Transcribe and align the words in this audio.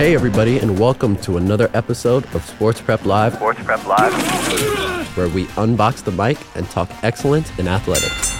Hey, 0.00 0.14
everybody, 0.14 0.58
and 0.58 0.78
welcome 0.78 1.14
to 1.16 1.36
another 1.36 1.70
episode 1.74 2.24
of 2.34 2.42
Sports 2.46 2.80
Prep 2.80 3.04
Live, 3.04 3.34
Sports 3.34 3.62
Prep 3.62 3.86
Live. 3.86 5.14
where 5.14 5.28
we 5.28 5.44
unbox 5.58 6.02
the 6.02 6.10
mic 6.10 6.38
and 6.54 6.66
talk 6.70 6.90
excellence 7.04 7.50
in 7.58 7.68
athletics. 7.68 8.34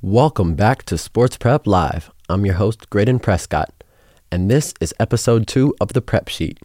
Welcome 0.00 0.54
back 0.54 0.84
to 0.84 0.96
Sports 0.96 1.36
Prep 1.36 1.66
Live. 1.66 2.12
I'm 2.28 2.46
your 2.46 2.54
host, 2.54 2.88
Graydon 2.88 3.18
Prescott, 3.18 3.82
and 4.30 4.48
this 4.48 4.72
is 4.80 4.94
episode 5.00 5.48
two 5.48 5.74
of 5.80 5.92
the 5.92 6.00
Prep 6.00 6.28
Sheet. 6.28 6.60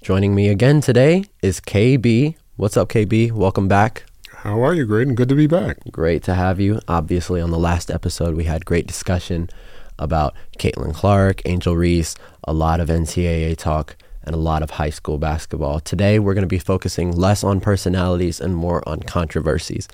Joining 0.00 0.34
me 0.34 0.48
again 0.48 0.80
today 0.80 1.26
is 1.42 1.60
KB. 1.60 2.36
What's 2.56 2.78
up, 2.78 2.88
KB? 2.88 3.30
Welcome 3.32 3.68
back. 3.68 4.07
How 4.42 4.62
are 4.64 4.72
you, 4.72 4.86
Graydon? 4.86 5.16
Good 5.16 5.28
to 5.30 5.34
be 5.34 5.48
back. 5.48 5.78
Great 5.90 6.22
to 6.22 6.34
have 6.34 6.60
you. 6.60 6.78
Obviously, 6.86 7.40
on 7.40 7.50
the 7.50 7.58
last 7.58 7.90
episode, 7.90 8.36
we 8.36 8.44
had 8.44 8.64
great 8.64 8.86
discussion 8.86 9.50
about 9.98 10.32
Caitlin 10.60 10.94
Clark, 10.94 11.42
Angel 11.44 11.76
Reese, 11.76 12.14
a 12.44 12.52
lot 12.52 12.78
of 12.78 12.88
NCAA 12.88 13.56
talk, 13.56 13.96
and 14.22 14.36
a 14.36 14.38
lot 14.38 14.62
of 14.62 14.70
high 14.70 14.90
school 14.90 15.18
basketball. 15.18 15.80
Today, 15.80 16.20
we're 16.20 16.34
going 16.34 16.42
to 16.42 16.46
be 16.46 16.60
focusing 16.60 17.10
less 17.10 17.42
on 17.42 17.60
personalities 17.60 18.40
and 18.40 18.54
more 18.54 18.88
on 18.88 19.00
controversies. 19.00 19.88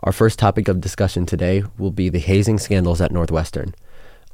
Our 0.00 0.10
first 0.10 0.40
topic 0.40 0.66
of 0.66 0.80
discussion 0.80 1.24
today 1.24 1.62
will 1.78 1.92
be 1.92 2.08
the 2.08 2.18
hazing 2.18 2.58
scandals 2.58 3.00
at 3.00 3.12
Northwestern. 3.12 3.76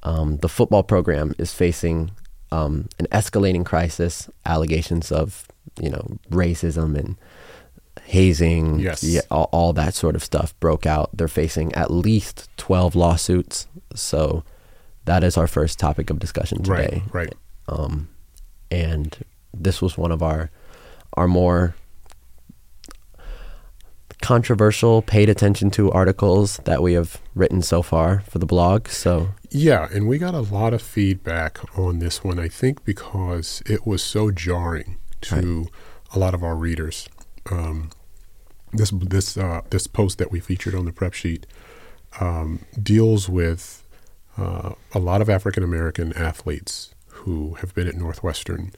Um, 0.04 0.38
the 0.38 0.48
football 0.48 0.84
program 0.84 1.34
is 1.36 1.52
facing 1.52 2.12
um, 2.50 2.88
an 2.98 3.08
escalating 3.12 3.66
crisis, 3.66 4.30
allegations 4.46 5.12
of 5.12 5.46
you 5.78 5.90
know 5.90 6.16
racism 6.30 6.96
and 6.98 7.16
hazing, 8.02 8.78
Yes. 8.80 9.02
yeah, 9.02 9.20
all, 9.30 9.48
all 9.52 9.72
that 9.74 9.94
sort 9.94 10.14
of 10.16 10.22
stuff 10.24 10.58
broke 10.60 10.86
out. 10.86 11.10
They're 11.14 11.28
facing 11.28 11.72
at 11.74 11.90
least 11.90 12.48
12 12.56 12.94
lawsuits. 12.96 13.66
So 13.94 14.44
that 15.04 15.22
is 15.24 15.36
our 15.36 15.46
first 15.46 15.78
topic 15.78 16.10
of 16.10 16.18
discussion 16.18 16.62
today. 16.62 17.02
Right, 17.12 17.28
right. 17.28 17.34
Um, 17.68 18.08
and 18.70 19.16
this 19.52 19.80
was 19.80 19.96
one 19.96 20.10
of 20.12 20.22
our 20.22 20.50
our 21.16 21.28
more 21.28 21.74
controversial, 24.20 25.02
paid 25.02 25.28
attention 25.28 25.70
to 25.72 25.90
articles 25.92 26.58
that 26.64 26.82
we 26.82 26.94
have 26.94 27.20
written 27.34 27.60
so 27.62 27.82
far 27.82 28.20
for 28.20 28.38
the 28.38 28.46
blog. 28.46 28.88
So 28.88 29.28
Yeah, 29.50 29.88
and 29.92 30.08
we 30.08 30.18
got 30.18 30.34
a 30.34 30.40
lot 30.40 30.72
of 30.72 30.80
feedback 30.82 31.58
on 31.78 31.98
this 31.98 32.24
one, 32.24 32.38
I 32.38 32.48
think, 32.48 32.84
because 32.84 33.62
it 33.66 33.86
was 33.86 34.02
so 34.02 34.30
jarring 34.30 34.96
to 35.22 35.66
a 36.14 36.18
lot 36.18 36.34
of 36.34 36.42
our 36.42 36.54
readers. 36.56 37.08
Um, 37.50 37.90
this 38.72 38.90
this 38.90 39.36
uh, 39.36 39.62
this 39.70 39.86
post 39.86 40.18
that 40.18 40.30
we 40.32 40.40
featured 40.40 40.74
on 40.74 40.84
the 40.84 40.92
prep 40.92 41.12
sheet 41.12 41.46
um, 42.20 42.64
deals 42.80 43.28
with 43.28 43.86
uh, 44.36 44.72
a 44.92 44.98
lot 44.98 45.20
of 45.20 45.28
African 45.28 45.62
American 45.62 46.12
athletes 46.14 46.94
who 47.08 47.54
have 47.54 47.74
been 47.74 47.86
at 47.88 47.94
Northwestern. 47.94 48.72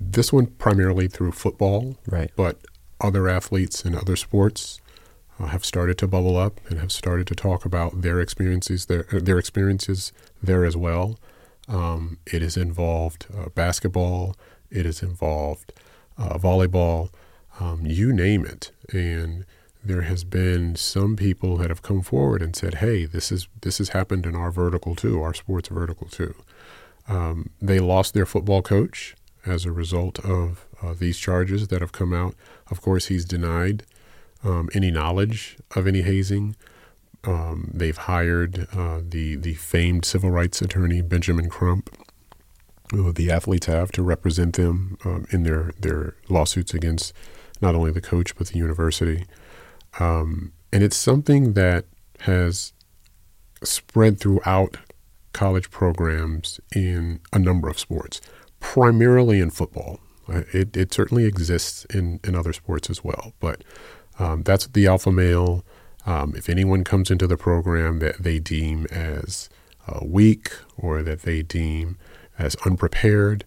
This 0.00 0.32
one 0.32 0.46
primarily 0.46 1.08
through 1.08 1.32
football, 1.32 1.96
Right. 2.06 2.30
But 2.36 2.58
other 3.00 3.28
athletes 3.28 3.84
in 3.84 3.94
other 3.94 4.16
sports 4.16 4.80
uh, 5.38 5.46
have 5.46 5.64
started 5.64 5.96
to 5.98 6.06
bubble 6.06 6.36
up 6.36 6.60
and 6.68 6.78
have 6.78 6.92
started 6.92 7.26
to 7.28 7.34
talk 7.34 7.64
about 7.64 8.02
their 8.02 8.20
experiences 8.20 8.86
their 8.86 9.04
their 9.04 9.38
experiences 9.38 10.12
there 10.42 10.64
as 10.64 10.76
well. 10.76 11.18
Um, 11.68 12.18
it 12.26 12.42
has 12.42 12.56
involved 12.56 13.26
uh, 13.36 13.48
basketball. 13.50 14.36
It 14.70 14.84
has 14.86 15.02
involved 15.02 15.72
uh, 16.18 16.36
volleyball. 16.36 17.10
Um, 17.60 17.84
you 17.84 18.12
name 18.12 18.44
it, 18.46 18.72
and 18.92 19.44
there 19.84 20.02
has 20.02 20.24
been 20.24 20.76
some 20.76 21.14
people 21.14 21.58
that 21.58 21.68
have 21.68 21.82
come 21.82 22.02
forward 22.02 22.42
and 22.42 22.56
said, 22.56 22.76
"Hey, 22.76 23.04
this 23.04 23.30
is 23.30 23.48
this 23.60 23.78
has 23.78 23.90
happened 23.90 24.26
in 24.26 24.34
our 24.34 24.50
vertical 24.50 24.94
too, 24.96 25.22
our 25.22 25.34
sports 25.34 25.68
vertical 25.68 26.08
too." 26.08 26.34
Um, 27.06 27.50
they 27.60 27.78
lost 27.78 28.14
their 28.14 28.26
football 28.26 28.62
coach 28.62 29.14
as 29.44 29.64
a 29.64 29.72
result 29.72 30.18
of 30.20 30.66
uh, 30.82 30.94
these 30.98 31.18
charges 31.18 31.68
that 31.68 31.80
have 31.80 31.92
come 31.92 32.12
out. 32.12 32.34
Of 32.70 32.80
course, 32.80 33.06
he's 33.06 33.24
denied 33.24 33.84
um, 34.42 34.68
any 34.74 34.90
knowledge 34.90 35.58
of 35.74 35.86
any 35.86 36.02
hazing. 36.02 36.56
Um, 37.24 37.70
they've 37.74 37.96
hired 37.96 38.68
uh, 38.74 39.00
the 39.06 39.36
the 39.36 39.54
famed 39.54 40.04
civil 40.06 40.30
rights 40.30 40.62
attorney 40.62 41.02
Benjamin 41.02 41.50
Crump, 41.50 41.90
who 42.90 43.12
the 43.12 43.30
athletes 43.30 43.66
have 43.66 43.92
to 43.92 44.02
represent 44.02 44.56
them 44.56 44.96
um, 45.04 45.26
in 45.30 45.42
their 45.42 45.72
their 45.78 46.14
lawsuits 46.28 46.72
against 46.72 47.12
not 47.60 47.74
only 47.74 47.90
the 47.90 48.00
coach 48.00 48.36
but 48.36 48.48
the 48.48 48.58
university. 48.58 49.24
Um, 49.98 50.52
and 50.72 50.82
it's 50.82 50.96
something 50.96 51.54
that 51.54 51.84
has 52.20 52.72
spread 53.62 54.20
throughout 54.20 54.76
college 55.32 55.70
programs 55.70 56.60
in 56.74 57.20
a 57.32 57.38
number 57.38 57.68
of 57.68 57.78
sports, 57.78 58.20
primarily 58.58 59.40
in 59.40 59.50
football. 59.50 60.00
Uh, 60.28 60.42
It, 60.52 60.76
it 60.76 60.94
certainly 60.94 61.24
exists 61.24 61.84
in, 61.86 62.20
in 62.24 62.34
other 62.34 62.52
sports 62.52 62.90
as 62.90 63.04
well, 63.04 63.32
but 63.40 63.62
um, 64.18 64.42
that's 64.42 64.66
the 64.66 64.86
alpha 64.86 65.10
male. 65.10 65.64
Um, 66.06 66.34
if 66.36 66.48
anyone 66.48 66.84
comes 66.84 67.10
into 67.10 67.26
the 67.26 67.36
program 67.36 67.98
that 67.98 68.22
they 68.22 68.38
deem 68.38 68.86
as 68.86 69.48
uh, 69.86 70.00
weak 70.02 70.52
or 70.76 71.02
that 71.02 71.22
they 71.22 71.42
deem 71.42 71.98
as 72.38 72.56
unprepared, 72.66 73.44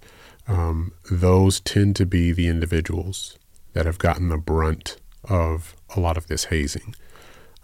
um, 0.48 0.92
those 1.10 1.60
tend 1.60 1.96
to 1.96 2.06
be 2.06 2.32
the 2.32 2.48
individuals 2.48 3.38
that 3.74 3.86
have 3.86 3.98
gotten 3.98 4.30
the 4.30 4.38
brunt 4.38 4.98
of 5.30 5.76
a 5.96 6.00
lot 6.00 6.18
of 6.18 6.28
this 6.28 6.46
hazing. 6.46 6.96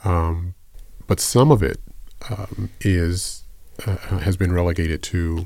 Um, 0.03 0.55
but 1.07 1.19
some 1.19 1.51
of 1.51 1.63
it 1.63 1.79
um, 2.29 2.69
is 2.81 3.43
uh, 3.85 3.95
has 4.19 4.37
been 4.37 4.51
relegated 4.51 5.01
to 5.03 5.45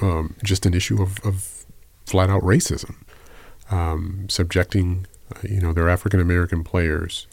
um, 0.00 0.36
just 0.42 0.66
an 0.66 0.74
issue 0.74 1.02
of, 1.02 1.18
of 1.24 1.66
flat 2.06 2.30
out 2.30 2.42
racism, 2.42 2.96
um, 3.70 4.26
subjecting 4.28 5.06
uh, 5.34 5.40
you 5.42 5.60
know 5.60 5.72
their 5.72 5.88
African 5.88 6.20
American 6.20 6.64
players 6.64 7.26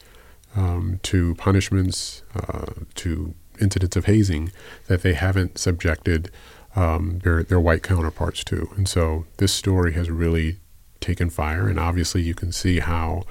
um, 0.56 1.00
to 1.04 1.36
punishments, 1.36 2.24
uh, 2.36 2.66
to 2.96 3.34
incidents 3.60 3.96
of 3.96 4.06
hazing 4.06 4.52
that 4.88 5.02
they 5.02 5.14
haven't 5.14 5.58
subjected 5.58 6.30
um, 6.76 7.20
their 7.24 7.44
their 7.44 7.60
white 7.60 7.84
counterparts 7.84 8.44
to, 8.46 8.70
and 8.76 8.88
so 8.88 9.26
this 9.38 9.54
story 9.54 9.94
has 9.94 10.10
really 10.10 10.58
taken 11.02 11.30
fire, 11.30 11.68
and 11.68 11.80
obviously 11.80 12.22
you 12.22 12.34
can 12.34 12.52
see 12.52 12.80
how 12.80 13.24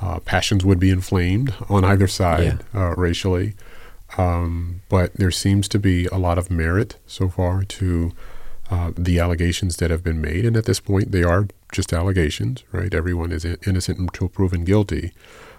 uh, 0.00 0.20
passions 0.20 0.64
would 0.64 0.78
be 0.78 0.90
inflamed 0.90 1.54
on 1.68 1.84
either 1.84 2.06
side 2.06 2.64
uh, 2.74 2.94
racially. 2.96 3.54
Um, 4.18 4.82
but 4.88 5.14
there 5.14 5.30
seems 5.30 5.68
to 5.68 5.78
be 5.78 6.06
a 6.06 6.16
lot 6.16 6.38
of 6.38 6.50
merit 6.50 6.96
so 7.06 7.28
far 7.28 7.64
to 7.64 8.12
uh, 8.70 8.92
the 8.96 9.18
allegations 9.18 9.76
that 9.76 9.90
have 9.90 10.02
been 10.02 10.20
made, 10.20 10.44
and 10.44 10.56
at 10.56 10.64
this 10.64 10.80
point, 10.80 11.12
they 11.12 11.22
are 11.22 11.48
just 11.72 11.92
allegations, 11.92 12.64
right? 12.72 12.92
Everyone 12.92 13.32
is 13.32 13.44
innocent 13.44 13.98
until 13.98 14.28
proven 14.28 14.64
guilty. 14.64 15.12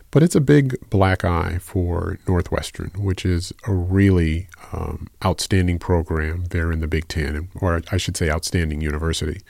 But 0.10 0.24
it's 0.24 0.36
a 0.36 0.42
big 0.42 0.90
black 0.90 1.26
eye 1.26 1.58
for 1.60 2.18
Northwestern, 2.28 2.92
which 2.96 3.26
is 3.26 3.52
a 3.66 3.74
really 3.74 4.48
um, 4.72 5.10
outstanding 5.26 5.80
program 5.80 6.46
there 6.46 6.72
in 6.72 6.80
the 6.80 6.88
Big 6.88 7.10
Ten, 7.10 7.50
or 7.60 7.82
I 7.92 7.98
should 7.98 8.16
say, 8.16 8.30
outstanding 8.30 8.80
university 8.80 9.42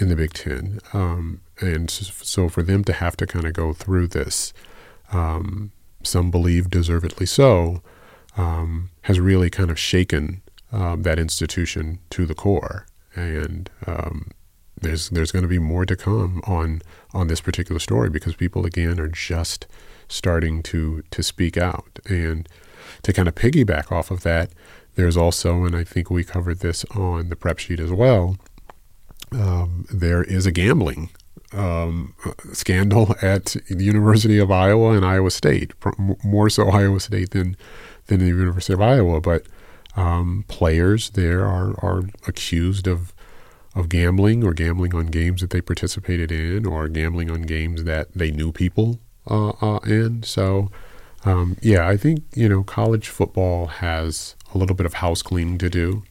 in 0.00 0.08
the 0.08 0.16
Big 0.16 0.32
Ten. 0.32 0.80
Um, 0.92 1.40
and 1.60 1.90
so 1.90 2.48
for 2.48 2.62
them 2.62 2.84
to 2.84 2.92
have 2.92 3.16
to 3.18 3.26
kind 3.26 3.46
of 3.46 3.52
go 3.52 3.72
through 3.72 4.08
this, 4.08 4.52
um, 5.12 5.72
some 6.02 6.30
believe 6.30 6.70
deservedly 6.70 7.26
so, 7.26 7.82
um, 8.36 8.90
has 9.02 9.20
really 9.20 9.50
kind 9.50 9.70
of 9.70 9.78
shaken 9.78 10.42
um, 10.72 11.02
that 11.02 11.18
institution 11.18 11.98
to 12.10 12.26
the 12.26 12.34
core. 12.34 12.86
And 13.14 13.70
um, 13.86 14.30
there's 14.80 15.10
there's 15.10 15.32
going 15.32 15.42
to 15.42 15.48
be 15.48 15.58
more 15.58 15.84
to 15.84 15.96
come 15.96 16.40
on 16.46 16.82
on 17.12 17.28
this 17.28 17.40
particular 17.40 17.78
story 17.78 18.08
because 18.08 18.34
people 18.34 18.64
again 18.64 18.98
are 18.98 19.08
just 19.08 19.66
starting 20.08 20.62
to 20.64 21.02
to 21.10 21.22
speak 21.22 21.56
out 21.56 21.98
and 22.08 22.48
to 23.02 23.12
kind 23.12 23.28
of 23.28 23.34
piggyback 23.34 23.92
off 23.92 24.10
of 24.10 24.22
that. 24.22 24.50
There's 24.94 25.16
also, 25.16 25.64
and 25.64 25.74
I 25.74 25.84
think 25.84 26.10
we 26.10 26.22
covered 26.22 26.60
this 26.60 26.84
on 26.94 27.30
the 27.30 27.36
prep 27.36 27.58
sheet 27.58 27.80
as 27.80 27.90
well. 27.90 28.36
Um, 29.34 29.86
there 29.92 30.22
is 30.22 30.46
a 30.46 30.52
gambling 30.52 31.10
um, 31.52 32.14
scandal 32.52 33.14
at 33.22 33.56
the 33.68 33.84
University 33.84 34.38
of 34.38 34.50
Iowa 34.50 34.92
and 34.92 35.04
Iowa 35.04 35.30
State, 35.30 35.72
more 36.24 36.48
so 36.50 36.68
Iowa 36.70 37.00
State 37.00 37.30
than 37.30 37.56
than 38.06 38.20
the 38.20 38.26
University 38.26 38.72
of 38.72 38.80
Iowa. 38.80 39.20
But 39.20 39.46
um, 39.96 40.44
players 40.48 41.10
there 41.10 41.46
are, 41.46 41.72
are 41.84 42.04
accused 42.26 42.86
of 42.86 43.12
of 43.74 43.88
gambling 43.88 44.44
or 44.44 44.52
gambling 44.52 44.94
on 44.94 45.06
games 45.06 45.40
that 45.40 45.50
they 45.50 45.60
participated 45.60 46.30
in 46.30 46.66
or 46.66 46.88
gambling 46.88 47.30
on 47.30 47.42
games 47.42 47.84
that 47.84 48.12
they 48.14 48.30
knew 48.30 48.52
people 48.52 48.98
uh, 49.30 49.48
uh, 49.62 49.78
in. 49.86 50.22
So, 50.24 50.70
um, 51.24 51.56
yeah, 51.62 51.88
I 51.88 51.96
think 51.96 52.24
you 52.34 52.48
know 52.48 52.62
college 52.62 53.08
football 53.08 53.66
has 53.66 54.36
a 54.54 54.58
little 54.58 54.76
bit 54.76 54.86
of 54.86 54.94
house 54.94 55.22
cleaning 55.22 55.58
to 55.58 55.70
do 55.70 56.02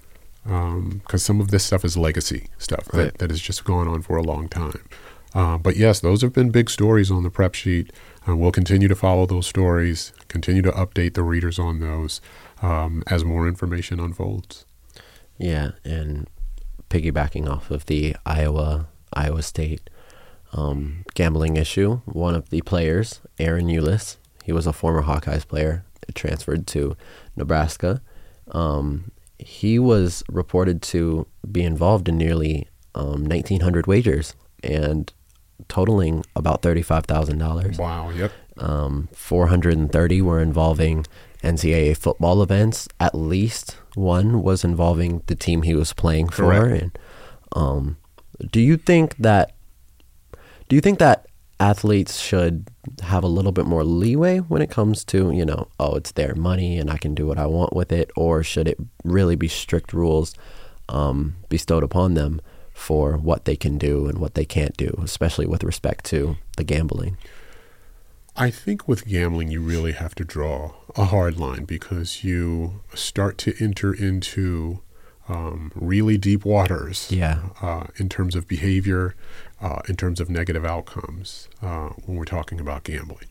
because 0.43 0.73
um, 0.73 1.01
some 1.17 1.39
of 1.39 1.51
this 1.51 1.63
stuff 1.63 1.85
is 1.85 1.97
legacy 1.97 2.47
stuff 2.57 2.87
right. 2.93 3.05
that, 3.05 3.17
that 3.19 3.29
has 3.29 3.41
just 3.41 3.63
gone 3.63 3.87
on 3.87 4.01
for 4.01 4.17
a 4.17 4.23
long 4.23 4.49
time. 4.49 4.87
Uh, 5.33 5.57
but 5.57 5.77
yes, 5.77 5.99
those 5.99 6.21
have 6.21 6.33
been 6.33 6.49
big 6.49 6.69
stories 6.69 7.09
on 7.09 7.23
the 7.23 7.29
prep 7.29 7.53
sheet. 7.53 7.91
And 8.25 8.39
we'll 8.39 8.51
continue 8.51 8.87
to 8.87 8.95
follow 8.95 9.25
those 9.25 9.47
stories, 9.47 10.13
continue 10.27 10.61
to 10.61 10.71
update 10.71 11.15
the 11.15 11.23
readers 11.23 11.57
on 11.57 11.79
those 11.79 12.21
um, 12.61 13.03
as 13.07 13.25
more 13.25 13.47
information 13.47 13.99
unfolds. 13.99 14.65
Yeah, 15.39 15.71
and 15.83 16.27
piggybacking 16.89 17.49
off 17.49 17.71
of 17.71 17.87
the 17.87 18.15
Iowa 18.25 18.87
Iowa 19.13 19.41
State 19.41 19.89
um, 20.53 21.03
gambling 21.15 21.55
issue, 21.57 22.01
one 22.05 22.35
of 22.35 22.49
the 22.49 22.61
players, 22.61 23.21
Aaron 23.39 23.67
Eulis, 23.67 24.17
he 24.43 24.51
was 24.51 24.67
a 24.67 24.73
former 24.73 25.03
Hawkeyes 25.03 25.47
player, 25.47 25.83
transferred 26.13 26.67
to 26.67 26.95
Nebraska. 27.35 28.01
Um, 28.51 29.11
he 29.41 29.79
was 29.79 30.23
reported 30.29 30.81
to 30.81 31.27
be 31.51 31.63
involved 31.63 32.07
in 32.07 32.17
nearly 32.17 32.67
um, 32.93 33.25
1,900 33.25 33.87
wagers 33.87 34.35
and 34.63 35.11
totaling 35.67 36.23
about 36.35 36.61
$35,000. 36.61 37.77
Wow, 37.79 38.09
yep. 38.11 38.31
Um, 38.57 39.09
430 39.13 40.21
were 40.21 40.39
involving 40.39 41.05
NCAA 41.43 41.97
football 41.97 42.43
events. 42.43 42.87
At 42.99 43.15
least 43.15 43.77
one 43.95 44.43
was 44.43 44.63
involving 44.63 45.23
the 45.25 45.35
team 45.35 45.63
he 45.63 45.73
was 45.73 45.93
playing 45.93 46.29
for. 46.29 46.43
Correct. 46.43 46.83
And 46.83 46.99
um, 47.53 47.97
do 48.51 48.61
you 48.61 48.77
think 48.77 49.17
that 49.17 49.53
do 50.69 50.75
you 50.75 50.81
think 50.81 50.99
that 50.99 51.25
athletes 51.59 52.19
should 52.19 52.70
have 53.03 53.23
a 53.23 53.27
little 53.27 53.51
bit 53.51 53.65
more 53.65 53.83
leeway 53.83 54.39
when 54.39 54.61
it 54.61 54.69
comes 54.69 55.03
to, 55.05 55.31
you 55.31 55.45
know, 55.45 55.67
oh, 55.79 55.95
it's 55.95 56.11
their 56.11 56.35
money 56.35 56.77
and 56.77 56.89
I 56.89 56.97
can 56.97 57.13
do 57.13 57.27
what 57.27 57.37
I 57.37 57.45
want 57.45 57.75
with 57.75 57.91
it, 57.91 58.11
or 58.15 58.43
should 58.43 58.67
it 58.67 58.77
really 59.03 59.35
be 59.35 59.47
strict 59.47 59.93
rules 59.93 60.33
um, 60.89 61.35
bestowed 61.49 61.83
upon 61.83 62.15
them 62.15 62.41
for 62.73 63.17
what 63.17 63.45
they 63.45 63.55
can 63.55 63.77
do 63.77 64.07
and 64.07 64.17
what 64.17 64.33
they 64.33 64.45
can't 64.45 64.75
do, 64.77 64.99
especially 65.03 65.45
with 65.45 65.63
respect 65.63 66.05
to 66.05 66.37
the 66.57 66.63
gambling? 66.63 67.17
I 68.35 68.49
think 68.49 68.87
with 68.87 69.05
gambling, 69.05 69.51
you 69.51 69.61
really 69.61 69.91
have 69.91 70.15
to 70.15 70.23
draw 70.23 70.73
a 70.95 71.05
hard 71.05 71.37
line 71.37 71.65
because 71.65 72.23
you 72.23 72.81
start 72.93 73.37
to 73.39 73.53
enter 73.59 73.93
into 73.93 74.81
um, 75.29 75.71
really 75.75 76.17
deep 76.17 76.45
waters 76.45 77.11
yeah. 77.11 77.39
uh, 77.61 77.85
in 77.97 78.09
terms 78.09 78.35
of 78.35 78.47
behavior, 78.47 79.15
uh, 79.61 79.81
in 79.87 79.95
terms 79.95 80.19
of 80.19 80.29
negative 80.29 80.65
outcomes 80.65 81.47
uh, 81.61 81.89
when 82.05 82.17
we're 82.17 82.25
talking 82.25 82.59
about 82.59 82.83
gambling. 82.83 83.27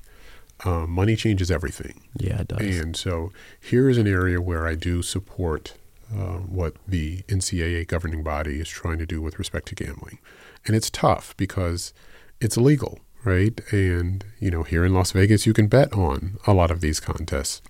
Uh, 0.64 0.87
money 0.87 1.16
changes 1.16 1.50
everything. 1.50 2.02
Yeah, 2.16 2.42
it 2.42 2.48
does. 2.48 2.78
And 2.78 2.96
so 2.96 3.32
here 3.58 3.88
is 3.88 3.96
an 3.96 4.06
area 4.06 4.40
where 4.40 4.66
I 4.66 4.75
do 4.75 5.02
support 5.02 5.75
uh, 6.12 6.38
what 6.38 6.75
the 6.87 7.22
NCAA 7.28 7.87
governing 7.87 8.22
body 8.22 8.60
is 8.60 8.69
trying 8.69 8.98
to 8.98 9.06
do 9.06 9.22
with 9.22 9.38
respect 9.38 9.69
to 9.69 9.75
gambling. 9.75 10.19
And 10.66 10.76
it's 10.76 10.90
tough 10.90 11.34
because 11.37 11.94
it's 12.40 12.56
illegal 12.56 12.98
right? 13.25 13.60
And, 13.72 14.25
you 14.38 14.50
know, 14.50 14.62
here 14.62 14.84
in 14.84 14.94
Las 14.94 15.12
Vegas, 15.12 15.46
you 15.46 15.52
can 15.52 15.66
bet 15.66 15.92
on 15.92 16.38
a 16.46 16.54
lot 16.54 16.70
of 16.70 16.81
these 16.81 17.00
contests. 17.00 17.62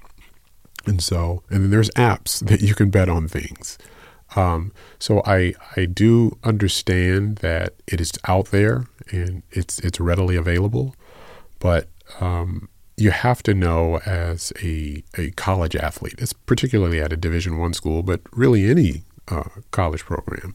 And 0.87 1.03
so, 1.03 1.43
and 1.51 1.65
then 1.65 1.71
there's 1.71 1.91
apps 1.91 2.45
that 2.49 2.61
you 2.61 2.75
can 2.75 2.91
bet 2.91 3.09
on 3.09 3.29
things. 3.29 3.79
Um, 4.37 4.73
so 4.99 5.23
I 5.27 5.55
I 5.77 5.87
do 5.87 6.39
understand 6.45 7.37
that 7.37 7.75
it 7.87 8.01
is 8.01 8.13
out 8.29 8.47
there 8.47 8.87
and 9.11 9.43
it's 9.51 9.79
it's 9.81 9.99
readily 9.99 10.37
available, 10.37 10.95
but 11.59 11.89
um, 12.21 12.69
you 12.97 13.11
have 13.11 13.43
to 13.45 13.55
know 13.55 13.99
as 14.07 14.53
a 14.63 15.03
a 15.19 15.31
college 15.33 15.75
athlete, 15.75 16.15
it's 16.19 16.33
particularly 16.33 17.01
at 17.01 17.13
a 17.13 17.17
Division 17.17 17.59
One 17.59 17.75
school, 17.75 18.03
but 18.03 18.21
really 18.33 18.71
any 18.71 19.03
uh, 19.29 19.49
college 19.71 20.05
program, 20.05 20.55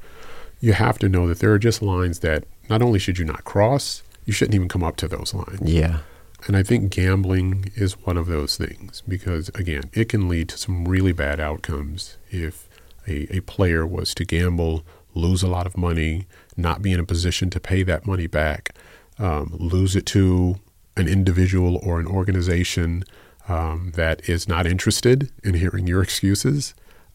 you 0.61 0.73
have 0.73 0.97
to 0.99 1.09
know 1.09 1.27
that 1.27 1.39
there 1.39 1.51
are 1.51 1.59
just 1.59 1.81
lines 1.81 2.19
that 2.19 2.45
not 2.69 2.81
only 2.81 2.99
should 2.99 3.17
you 3.17 3.25
not 3.25 3.43
cross, 3.43 4.03
you 4.25 4.33
shouldn't 4.33 4.55
even 4.55 4.67
come 4.67 4.83
up 4.83 4.95
to 4.97 5.07
those 5.07 5.33
lines. 5.33 5.61
Yeah. 5.61 5.99
And 6.47 6.55
I 6.55 6.63
think 6.63 6.91
gambling 6.91 7.71
is 7.75 7.93
one 8.05 8.17
of 8.17 8.27
those 8.27 8.57
things 8.57 9.01
because, 9.07 9.49
again, 9.49 9.89
it 9.93 10.09
can 10.09 10.29
lead 10.29 10.49
to 10.49 10.57
some 10.57 10.85
really 10.85 11.11
bad 11.11 11.39
outcomes 11.39 12.17
if 12.29 12.69
a, 13.07 13.37
a 13.37 13.41
player 13.41 13.85
was 13.85 14.13
to 14.15 14.25
gamble, 14.25 14.83
lose 15.13 15.43
a 15.43 15.47
lot 15.47 15.65
of 15.65 15.77
money, 15.77 16.27
not 16.57 16.81
be 16.81 16.91
in 16.91 16.99
a 16.99 17.05
position 17.05 17.49
to 17.49 17.59
pay 17.59 17.83
that 17.83 18.05
money 18.05 18.27
back, 18.27 18.75
um, 19.19 19.55
lose 19.57 19.95
it 19.95 20.05
to 20.07 20.55
an 20.97 21.07
individual 21.07 21.77
or 21.83 21.99
an 21.99 22.07
organization 22.07 23.03
um, 23.47 23.91
that 23.95 24.27
is 24.27 24.47
not 24.47 24.65
interested 24.65 25.31
in 25.43 25.55
hearing 25.55 25.87
your 25.87 26.01
excuses. 26.01 26.73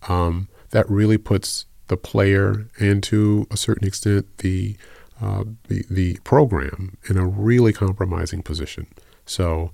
Um, 0.08 0.48
that 0.70 0.88
really 0.88 1.18
puts 1.18 1.66
the 1.88 1.96
player 1.96 2.68
and 2.78 3.02
to 3.02 3.46
a 3.50 3.56
certain 3.56 3.86
extent 3.86 4.38
the 4.38 4.76
uh, 5.20 5.44
the 5.68 5.84
the 5.90 6.16
program 6.24 6.96
in 7.08 7.18
a 7.18 7.26
really 7.26 7.72
compromising 7.72 8.42
position. 8.42 8.86
So, 9.26 9.70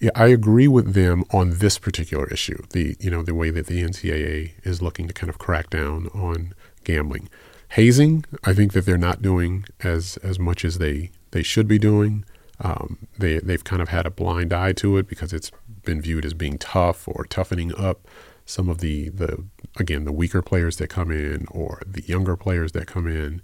yeah, 0.00 0.10
I 0.14 0.28
agree 0.28 0.66
with 0.66 0.94
them 0.94 1.24
on 1.30 1.58
this 1.58 1.78
particular 1.78 2.26
issue. 2.28 2.62
The 2.70 2.96
you 2.98 3.10
know 3.10 3.22
the 3.22 3.34
way 3.34 3.50
that 3.50 3.66
the 3.66 3.82
NCAA 3.82 4.52
is 4.64 4.80
looking 4.82 5.06
to 5.08 5.14
kind 5.14 5.28
of 5.28 5.38
crack 5.38 5.70
down 5.70 6.08
on 6.14 6.54
gambling, 6.84 7.28
hazing. 7.70 8.24
I 8.44 8.54
think 8.54 8.72
that 8.72 8.86
they're 8.86 8.98
not 8.98 9.22
doing 9.22 9.66
as 9.80 10.16
as 10.18 10.38
much 10.38 10.64
as 10.64 10.78
they 10.78 11.10
they 11.32 11.42
should 11.42 11.68
be 11.68 11.78
doing. 11.78 12.24
Um, 12.60 13.08
they 13.18 13.38
they've 13.38 13.64
kind 13.64 13.82
of 13.82 13.90
had 13.90 14.06
a 14.06 14.10
blind 14.10 14.52
eye 14.52 14.72
to 14.74 14.96
it 14.96 15.06
because 15.06 15.32
it's 15.32 15.50
been 15.84 16.00
viewed 16.00 16.24
as 16.24 16.34
being 16.34 16.58
tough 16.58 17.06
or 17.06 17.24
toughening 17.24 17.74
up 17.76 18.08
some 18.46 18.68
of 18.68 18.78
the 18.78 19.10
the 19.10 19.44
again 19.78 20.04
the 20.04 20.12
weaker 20.12 20.42
players 20.42 20.76
that 20.78 20.88
come 20.88 21.10
in 21.10 21.46
or 21.50 21.82
the 21.86 22.02
younger 22.02 22.36
players 22.36 22.72
that 22.72 22.86
come 22.86 23.06
in 23.06 23.40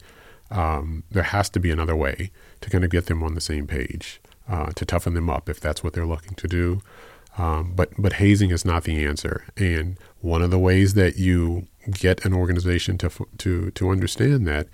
um, 0.50 1.04
there 1.10 1.22
has 1.22 1.48
to 1.50 1.60
be 1.60 1.70
another 1.70 1.96
way 1.96 2.30
to 2.60 2.70
kind 2.70 2.84
of 2.84 2.90
get 2.90 3.06
them 3.06 3.22
on 3.22 3.34
the 3.34 3.40
same 3.40 3.66
page, 3.66 4.20
uh, 4.48 4.70
to 4.72 4.84
toughen 4.84 5.14
them 5.14 5.30
up 5.30 5.48
if 5.48 5.60
that's 5.60 5.82
what 5.82 5.92
they're 5.92 6.06
looking 6.06 6.34
to 6.34 6.48
do. 6.48 6.80
Um, 7.38 7.72
but 7.74 7.90
but 7.98 8.14
hazing 8.14 8.50
is 8.50 8.64
not 8.64 8.84
the 8.84 9.04
answer, 9.04 9.44
and 9.56 9.98
one 10.20 10.40
of 10.40 10.50
the 10.50 10.58
ways 10.58 10.94
that 10.94 11.16
you 11.16 11.66
get 11.90 12.24
an 12.24 12.32
organization 12.32 12.96
to 12.98 13.10
to 13.38 13.70
to 13.72 13.90
understand 13.90 14.46
that 14.46 14.68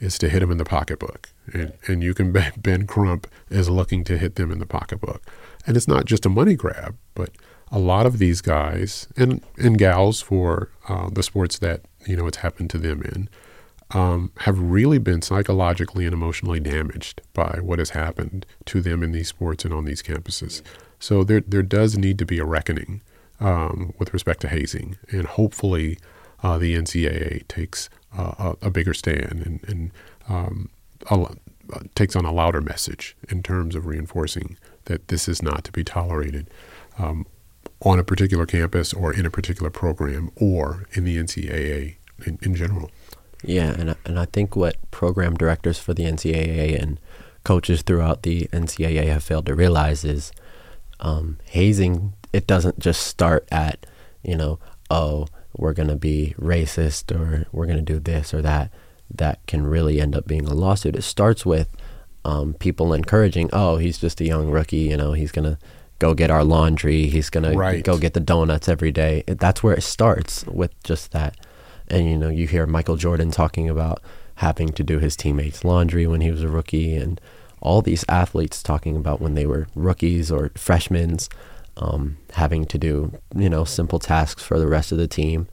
is 0.00 0.18
to 0.18 0.28
hit 0.28 0.40
them 0.40 0.50
in 0.50 0.58
the 0.58 0.64
pocketbook, 0.64 1.30
and 1.52 1.72
and 1.86 2.02
you 2.02 2.14
can 2.14 2.32
bet 2.32 2.60
Ben 2.62 2.86
Crump 2.86 3.28
is 3.50 3.70
looking 3.70 4.02
to 4.04 4.18
hit 4.18 4.34
them 4.34 4.50
in 4.50 4.58
the 4.58 4.66
pocketbook, 4.66 5.22
and 5.66 5.76
it's 5.76 5.86
not 5.86 6.06
just 6.06 6.26
a 6.26 6.28
money 6.28 6.56
grab, 6.56 6.96
but 7.14 7.30
a 7.70 7.78
lot 7.78 8.06
of 8.06 8.18
these 8.18 8.40
guys 8.40 9.06
and 9.16 9.40
and 9.56 9.78
gals 9.78 10.20
for 10.20 10.70
uh, 10.88 11.08
the 11.10 11.22
sports 11.22 11.58
that 11.58 11.82
you 12.06 12.16
know 12.16 12.26
it's 12.26 12.38
happened 12.38 12.70
to 12.70 12.78
them 12.78 13.02
in 13.02 13.28
um, 13.92 14.32
have 14.38 14.58
really 14.58 14.98
been 14.98 15.22
psychologically 15.22 16.04
and 16.04 16.12
emotionally 16.12 16.60
damaged 16.60 17.22
by 17.32 17.58
what 17.62 17.78
has 17.78 17.90
happened 17.90 18.44
to 18.66 18.80
them 18.80 19.02
in 19.02 19.12
these 19.12 19.28
sports 19.28 19.64
and 19.64 19.72
on 19.72 19.84
these 19.84 20.02
campuses. 20.02 20.62
So 20.98 21.24
there, 21.24 21.40
there 21.40 21.62
does 21.62 21.96
need 21.96 22.18
to 22.18 22.26
be 22.26 22.38
a 22.38 22.44
reckoning 22.44 23.00
um, 23.40 23.94
with 23.98 24.12
respect 24.12 24.40
to 24.40 24.48
hazing, 24.48 24.98
and 25.10 25.26
hopefully 25.26 25.98
uh, 26.42 26.58
the 26.58 26.74
NCAA 26.74 27.46
takes 27.48 27.88
uh, 28.16 28.54
a, 28.62 28.66
a, 28.66 28.70
bigger 28.70 28.94
stand 28.94 29.42
and, 29.44 29.64
and 29.68 29.90
um, 30.28 30.70
a, 31.10 31.36
takes 31.94 32.16
on 32.16 32.24
a 32.24 32.32
louder 32.32 32.60
message 32.60 33.16
in 33.28 33.42
terms 33.42 33.74
of 33.74 33.86
reinforcing 33.86 34.56
that 34.84 35.08
this 35.08 35.28
is 35.28 35.42
not 35.42 35.64
to 35.64 35.72
be 35.72 35.84
tolerated 35.84 36.48
um, 36.98 37.26
on 37.82 37.98
a 37.98 38.04
particular 38.04 38.46
campus 38.46 38.92
or 38.92 39.12
in 39.12 39.26
a 39.26 39.30
particular 39.30 39.70
program 39.70 40.30
or 40.36 40.86
in 40.92 41.04
the 41.04 41.16
NCAA 41.16 41.96
in, 42.26 42.38
in 42.42 42.54
general. 42.54 42.90
Yeah, 43.42 43.70
and 43.70 43.96
and 44.04 44.18
I 44.18 44.24
think 44.26 44.56
what 44.56 44.76
program 44.90 45.34
directors 45.34 45.78
for 45.78 45.94
the 45.94 46.04
NCAA 46.04 46.80
and 46.80 46.98
coaches 47.44 47.82
throughout 47.82 48.22
the 48.22 48.48
NCAA 48.52 49.06
have 49.06 49.22
failed 49.22 49.46
to 49.46 49.54
realize 49.54 50.04
is 50.04 50.32
um, 51.00 51.38
hazing. 51.44 52.14
It 52.32 52.46
doesn't 52.46 52.78
just 52.78 53.06
start 53.06 53.46
at 53.50 53.86
you 54.22 54.36
know 54.36 54.58
oh 54.90 55.26
we're 55.56 55.72
going 55.72 55.88
to 55.88 55.96
be 55.96 56.34
racist 56.38 57.14
or 57.14 57.46
we're 57.52 57.66
going 57.66 57.78
to 57.78 57.92
do 57.92 57.98
this 57.98 58.32
or 58.32 58.42
that. 58.42 58.72
That 59.10 59.44
can 59.46 59.66
really 59.66 60.00
end 60.00 60.14
up 60.14 60.26
being 60.26 60.46
a 60.46 60.54
lawsuit. 60.54 60.94
It 60.94 61.02
starts 61.02 61.46
with 61.46 61.74
um, 62.24 62.54
people 62.54 62.92
encouraging, 62.92 63.48
oh, 63.52 63.78
he's 63.78 63.98
just 63.98 64.20
a 64.20 64.24
young 64.24 64.50
rookie. 64.50 64.76
You 64.76 64.96
know, 64.96 65.14
he's 65.14 65.32
going 65.32 65.50
to 65.50 65.58
go 65.98 66.14
get 66.14 66.30
our 66.30 66.44
laundry. 66.44 67.06
He's 67.06 67.30
going 67.30 67.56
right. 67.56 67.76
to 67.76 67.82
go 67.82 67.98
get 67.98 68.12
the 68.12 68.20
donuts 68.20 68.68
every 68.68 68.92
day. 68.92 69.24
That's 69.26 69.62
where 69.62 69.74
it 69.74 69.82
starts 69.82 70.44
with 70.46 70.80
just 70.84 71.12
that 71.12 71.36
and 71.90 72.08
you 72.08 72.16
know, 72.18 72.28
you 72.28 72.46
hear 72.46 72.66
Michael 72.66 72.96
Jordan 72.96 73.30
talking 73.30 73.68
about 73.68 74.02
having 74.36 74.68
to 74.70 74.82
do 74.84 74.98
his 74.98 75.16
teammates' 75.16 75.64
laundry 75.64 76.06
when 76.06 76.20
he 76.20 76.30
was 76.30 76.42
a 76.42 76.48
rookie, 76.48 76.94
and 76.94 77.20
all 77.60 77.82
these 77.82 78.04
athletes 78.08 78.62
talking 78.62 78.96
about 78.96 79.20
when 79.20 79.34
they 79.34 79.46
were 79.46 79.66
rookies 79.74 80.30
or 80.30 80.50
freshmen, 80.56 81.18
um, 81.76 82.16
having 82.34 82.64
to 82.66 82.78
do 82.78 83.12
you 83.36 83.48
know 83.50 83.64
simple 83.64 83.98
tasks 83.98 84.42
for 84.42 84.58
the 84.58 84.66
rest 84.68 84.92
of 84.92 84.98
the 84.98 85.08
team. 85.08 85.48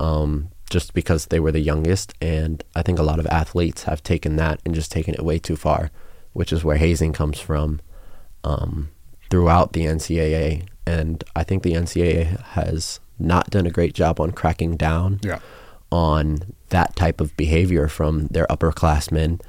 um, 0.00 0.48
just 0.70 0.92
because 0.92 1.26
they 1.26 1.40
were 1.40 1.50
the 1.50 1.60
youngest. 1.60 2.12
And 2.20 2.62
I 2.76 2.82
think 2.82 2.98
a 2.98 3.02
lot 3.02 3.18
of 3.18 3.26
athletes 3.28 3.84
have 3.84 4.02
taken 4.02 4.36
that 4.36 4.60
and 4.66 4.74
just 4.74 4.92
taken 4.92 5.14
it 5.14 5.24
way 5.24 5.38
too 5.38 5.56
far, 5.56 5.90
which 6.34 6.52
is 6.52 6.62
where 6.62 6.76
hazing 6.76 7.14
comes 7.14 7.40
from 7.40 7.80
um, 8.44 8.90
throughout 9.30 9.72
the 9.72 9.86
NCAA. 9.86 10.68
And 10.86 11.24
I 11.34 11.42
think 11.42 11.62
the 11.62 11.72
NCAA 11.72 12.38
has 12.48 13.00
not 13.18 13.48
done 13.50 13.66
a 13.66 13.70
great 13.70 13.94
job 13.94 14.20
on 14.20 14.32
cracking 14.32 14.76
down 14.76 15.20
Yeah. 15.22 15.38
On 15.90 16.54
that 16.68 16.94
type 16.96 17.20
of 17.20 17.36
behavior 17.36 17.88
from 17.88 18.26
their 18.28 18.46
upperclassmen, 18.46 19.40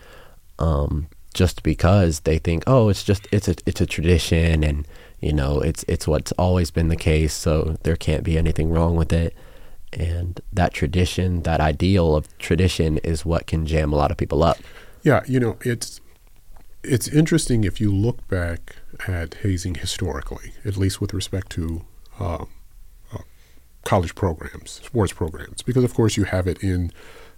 um, 0.58 1.08
just 1.34 1.64
because 1.64 2.22
they 2.22 2.38
think, 2.38 2.64
oh, 2.68 2.90
it's 2.90 3.04
just 3.04 3.28
it's 3.32 3.48
a 3.48 3.56
it's 3.66 3.82
a 3.82 3.86
tradition, 3.86 4.64
and 4.64 4.88
you 5.20 5.34
know 5.34 5.60
it's 5.60 5.84
it's 5.88 6.08
what's 6.08 6.32
always 6.34 6.72
been 6.72 6.88
the 6.88 6.96
case, 6.96 7.34
so 7.34 7.78
there 7.84 7.96
can't 7.96 8.24
be 8.24 8.38
anything 8.38 8.70
wrong 8.70 8.96
with 8.96 9.14
it. 9.14 9.36
And 9.92 10.40
that 10.54 10.74
tradition, 10.74 11.42
that 11.44 11.60
ideal 11.60 12.16
of 12.16 12.38
tradition, 12.38 13.00
is 13.00 13.26
what 13.26 13.48
can 13.48 13.66
jam 13.66 13.92
a 13.92 13.96
lot 13.96 14.12
of 14.12 14.18
people 14.18 14.44
up. 14.44 14.58
Yeah, 15.02 15.24
you 15.28 15.40
know, 15.40 15.58
it's 15.62 16.00
it's 16.84 17.08
interesting 17.08 17.64
if 17.64 17.82
you 17.82 17.94
look 17.94 18.28
back 18.28 18.78
at 19.08 19.36
hazing 19.36 19.76
historically, 19.76 20.54
at 20.66 20.78
least 20.78 21.02
with 21.02 21.14
respect 21.14 21.50
to 21.52 21.86
um, 22.20 22.50
college 23.86 24.16
programs, 24.16 24.82
sports 24.84 25.14
programs, 25.14 25.62
because 25.62 25.84
of 25.84 25.94
course 25.94 26.18
you 26.18 26.26
have 26.26 26.48
it 26.48 26.62
in 26.64 26.92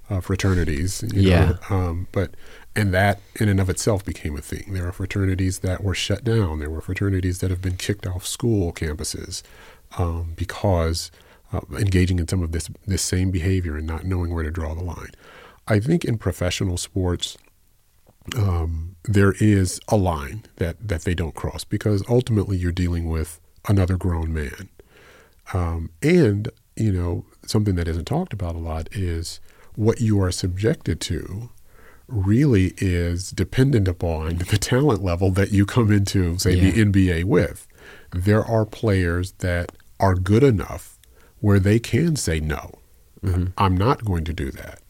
uh, 0.10 0.22
fraternities. 0.22 1.04
You 1.14 1.22
Yeah. 1.22 1.58
Know, 1.70 1.76
um, 1.76 2.08
but 2.12 2.32
and 2.76 2.94
that 2.94 3.20
in 3.40 3.50
and 3.50 3.60
of 3.60 3.70
itself 3.70 4.04
became 4.04 4.38
a 4.38 4.42
thing. 4.42 4.74
There 4.74 4.88
are 4.88 4.92
fraternities 4.92 5.60
that 5.60 5.84
were 5.84 5.96
shut 5.96 6.24
down. 6.24 6.60
There 6.60 6.70
were 6.70 6.82
fraternities 6.82 7.40
that 7.40 7.50
have 7.50 7.62
been 7.62 7.78
kicked 7.78 8.08
off 8.08 8.26
school 8.26 8.74
campuses 8.74 9.44
um, 9.98 10.34
because 10.36 11.12
uh, 11.54 11.62
engaging 11.78 12.20
in 12.20 12.28
some 12.28 12.44
of 12.44 12.52
this 12.52 12.70
this 12.88 13.02
same 13.02 13.32
behavior 13.32 13.78
and 13.78 13.88
not 13.88 14.06
knowing 14.06 14.34
where 14.34 14.44
to 14.44 14.52
draw 14.52 14.74
the 14.74 14.84
line. 14.84 15.12
I 15.68 15.80
think 15.80 16.04
in 16.04 16.18
professional 16.18 16.78
sports, 16.78 17.38
um, 18.36 18.96
there 19.04 19.34
is 19.40 19.80
a 19.88 19.98
line 19.98 20.44
that, 20.58 20.88
that 20.88 21.04
they 21.04 21.14
don't 21.14 21.36
cross 21.36 21.64
because 21.64 22.04
ultimately 22.10 22.58
you're 22.58 22.72
dealing 22.72 23.10
with 23.10 23.40
another 23.68 23.98
grown 23.98 24.34
man. 24.34 24.70
Um, 25.54 25.90
and, 26.02 26.50
you 26.76 26.92
know, 26.92 27.26
something 27.46 27.76
that 27.76 27.88
isn't 27.88 28.06
talked 28.06 28.34
about 28.34 28.56
a 28.56 28.60
lot 28.60 28.90
is 28.92 29.40
what 29.76 30.00
you 30.02 30.22
are 30.22 30.32
subjected 30.32 31.02
to 31.02 31.50
really 32.08 32.74
is 32.78 33.32
dependent 33.32 33.88
upon 33.88 34.38
the 34.38 34.58
talent 34.58 35.04
level 35.04 35.32
that 35.32 35.52
you 35.52 35.66
come 35.66 35.92
into, 35.92 36.38
say, 36.40 36.56
the 36.72 36.86
NBA 36.86 37.24
with. 37.26 37.68
There 38.12 38.44
are 38.44 38.66
players 38.66 39.34
that 39.40 39.72
are 40.00 40.16
good 40.16 40.44
enough 40.44 41.00
where 41.40 41.60
they 41.60 41.80
can 41.80 42.16
say, 42.16 42.40
no, 42.40 42.72
I'm 43.58 43.76
not 43.78 44.04
going 44.06 44.24
to 44.26 44.34
do 44.34 44.52
that 44.52 44.82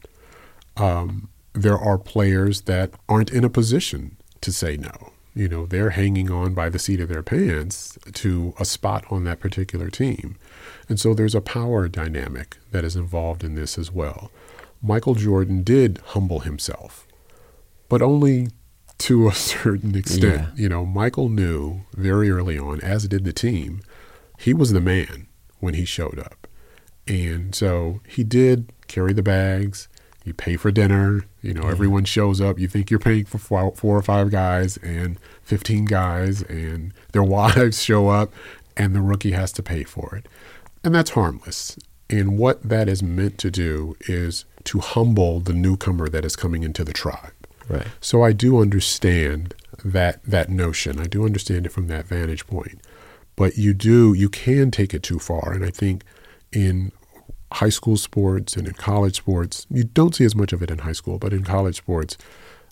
um, 0.77 1.29
there 1.53 1.77
are 1.77 1.97
players 1.97 2.61
that 2.61 2.91
aren't 3.09 3.31
in 3.31 3.43
a 3.43 3.49
position 3.49 4.17
to 4.41 4.51
say 4.51 4.77
no. 4.77 5.10
You 5.33 5.47
know, 5.47 5.65
they're 5.65 5.91
hanging 5.91 6.29
on 6.29 6.53
by 6.53 6.69
the 6.69 6.79
seat 6.79 6.99
of 6.99 7.07
their 7.07 7.23
pants 7.23 7.97
to 8.13 8.53
a 8.59 8.65
spot 8.65 9.05
on 9.09 9.23
that 9.23 9.39
particular 9.39 9.89
team. 9.89 10.35
And 10.89 10.99
so 10.99 11.13
there's 11.13 11.35
a 11.35 11.41
power 11.41 11.87
dynamic 11.87 12.57
that 12.71 12.83
is 12.83 12.97
involved 12.97 13.43
in 13.43 13.55
this 13.55 13.77
as 13.77 13.91
well. 13.91 14.29
Michael 14.81 15.15
Jordan 15.15 15.63
did 15.63 15.99
humble 16.07 16.39
himself, 16.39 17.07
but 17.87 18.01
only 18.01 18.49
to 18.99 19.27
a 19.27 19.33
certain 19.33 19.95
extent. 19.95 20.49
Yeah. 20.55 20.61
You 20.61 20.69
know, 20.69 20.85
Michael 20.85 21.29
knew 21.29 21.81
very 21.95 22.29
early 22.29 22.57
on, 22.57 22.81
as 22.81 23.07
did 23.07 23.23
the 23.23 23.33
team, 23.33 23.81
he 24.39 24.53
was 24.53 24.71
the 24.71 24.81
man 24.81 25.27
when 25.59 25.75
he 25.75 25.85
showed 25.85 26.19
up. 26.19 26.47
And 27.07 27.53
so 27.55 28.01
he 28.07 28.23
did 28.23 28.71
carry 28.87 29.13
the 29.13 29.23
bags. 29.23 29.87
You 30.23 30.33
pay 30.33 30.55
for 30.55 30.71
dinner. 30.71 31.25
You 31.41 31.53
know, 31.53 31.67
everyone 31.67 32.05
shows 32.05 32.39
up. 32.39 32.59
You 32.59 32.67
think 32.67 32.91
you're 32.91 32.99
paying 32.99 33.25
for 33.25 33.37
four, 33.37 33.71
four 33.71 33.97
or 33.97 34.01
five 34.01 34.29
guys 34.29 34.77
and 34.77 35.17
15 35.43 35.85
guys, 35.85 36.43
and 36.43 36.93
their 37.11 37.23
wives 37.37 37.81
show 37.81 38.09
up, 38.09 38.31
and 38.77 38.95
the 38.95 39.01
rookie 39.01 39.31
has 39.31 39.51
to 39.53 39.63
pay 39.63 39.83
for 39.83 40.15
it. 40.15 40.27
And 40.83 40.93
that's 40.93 41.11
harmless. 41.11 41.77
And 42.09 42.37
what 42.37 42.61
that 42.63 42.89
is 42.89 43.01
meant 43.01 43.37
to 43.39 43.49
do 43.49 43.95
is 44.01 44.45
to 44.65 44.79
humble 44.79 45.39
the 45.39 45.53
newcomer 45.53 46.09
that 46.09 46.25
is 46.25 46.35
coming 46.35 46.63
into 46.63 46.83
the 46.83 46.93
tribe. 46.93 47.33
Right. 47.69 47.87
So 48.01 48.23
I 48.23 48.33
do 48.33 48.59
understand 48.59 49.55
that 49.83 50.23
that 50.23 50.49
notion. 50.49 50.99
I 50.99 51.05
do 51.05 51.25
understand 51.25 51.65
it 51.65 51.71
from 51.71 51.87
that 51.87 52.05
vantage 52.05 52.45
point. 52.47 52.81
But 53.35 53.57
you 53.57 53.73
do 53.73 54.13
you 54.13 54.29
can 54.29 54.71
take 54.71 54.93
it 54.93 55.03
too 55.03 55.19
far, 55.19 55.53
and 55.53 55.63
I 55.63 55.69
think 55.69 56.03
in 56.51 56.91
high 57.51 57.69
school 57.69 57.97
sports 57.97 58.55
and 58.55 58.67
in 58.67 58.73
college 58.73 59.17
sports, 59.17 59.67
you 59.69 59.83
don't 59.83 60.15
see 60.15 60.25
as 60.25 60.35
much 60.35 60.53
of 60.53 60.61
it 60.61 60.71
in 60.71 60.79
high 60.79 60.91
school, 60.93 61.17
but 61.17 61.33
in 61.33 61.43
college 61.43 61.77
sports, 61.77 62.17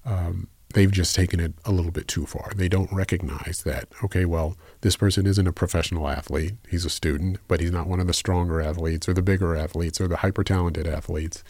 um, 0.05 0.47
they've 0.73 0.91
just 0.91 1.15
taken 1.15 1.39
it 1.39 1.53
a 1.65 1.71
little 1.71 1.91
bit 1.91 2.07
too 2.07 2.25
far. 2.25 2.51
They 2.55 2.69
don't 2.69 2.91
recognize 2.91 3.63
that, 3.63 3.89
okay, 4.03 4.25
well, 4.25 4.55
this 4.81 4.95
person 4.95 5.25
isn't 5.25 5.47
a 5.47 5.51
professional 5.51 6.07
athlete. 6.07 6.53
He's 6.69 6.85
a 6.85 6.89
student, 6.89 7.39
but 7.47 7.59
he's 7.59 7.71
not 7.71 7.87
one 7.87 7.99
of 7.99 8.07
the 8.07 8.13
stronger 8.13 8.61
athletes 8.61 9.09
or 9.09 9.13
the 9.13 9.21
bigger 9.21 9.55
athletes 9.55 9.99
or 9.99 10.07
the 10.07 10.17
hyper 10.17 10.43
talented 10.43 10.87
athletes. 10.87 11.43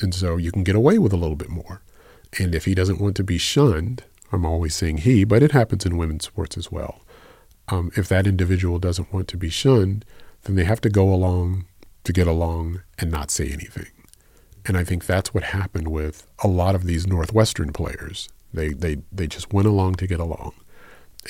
And 0.00 0.14
so 0.14 0.36
you 0.36 0.52
can 0.52 0.64
get 0.64 0.76
away 0.76 0.98
with 0.98 1.12
a 1.12 1.16
little 1.16 1.36
bit 1.36 1.50
more. 1.50 1.82
And 2.38 2.54
if 2.54 2.64
he 2.64 2.74
doesn't 2.74 3.00
want 3.00 3.16
to 3.16 3.24
be 3.24 3.38
shunned, 3.38 4.04
I'm 4.32 4.46
always 4.46 4.74
saying 4.74 4.98
he, 4.98 5.24
but 5.24 5.42
it 5.42 5.52
happens 5.52 5.84
in 5.84 5.98
women's 5.98 6.26
sports 6.26 6.56
as 6.56 6.70
well. 6.70 7.00
Um, 7.68 7.90
if 7.96 8.08
that 8.08 8.26
individual 8.26 8.78
doesn't 8.78 9.12
want 9.12 9.28
to 9.28 9.36
be 9.36 9.50
shunned, 9.50 10.04
then 10.44 10.54
they 10.54 10.64
have 10.64 10.80
to 10.82 10.90
go 10.90 11.12
along 11.12 11.66
to 12.04 12.12
get 12.12 12.26
along 12.26 12.82
and 12.98 13.10
not 13.10 13.30
say 13.30 13.48
anything. 13.48 13.90
And 14.66 14.76
I 14.76 14.84
think 14.84 15.06
that's 15.06 15.32
what 15.32 15.44
happened 15.44 15.88
with 15.88 16.26
a 16.42 16.48
lot 16.48 16.74
of 16.74 16.84
these 16.84 17.06
Northwestern 17.06 17.72
players. 17.72 18.28
They 18.52 18.70
they 18.70 18.98
they 19.10 19.26
just 19.26 19.52
went 19.52 19.68
along 19.68 19.94
to 19.96 20.06
get 20.06 20.20
along, 20.20 20.54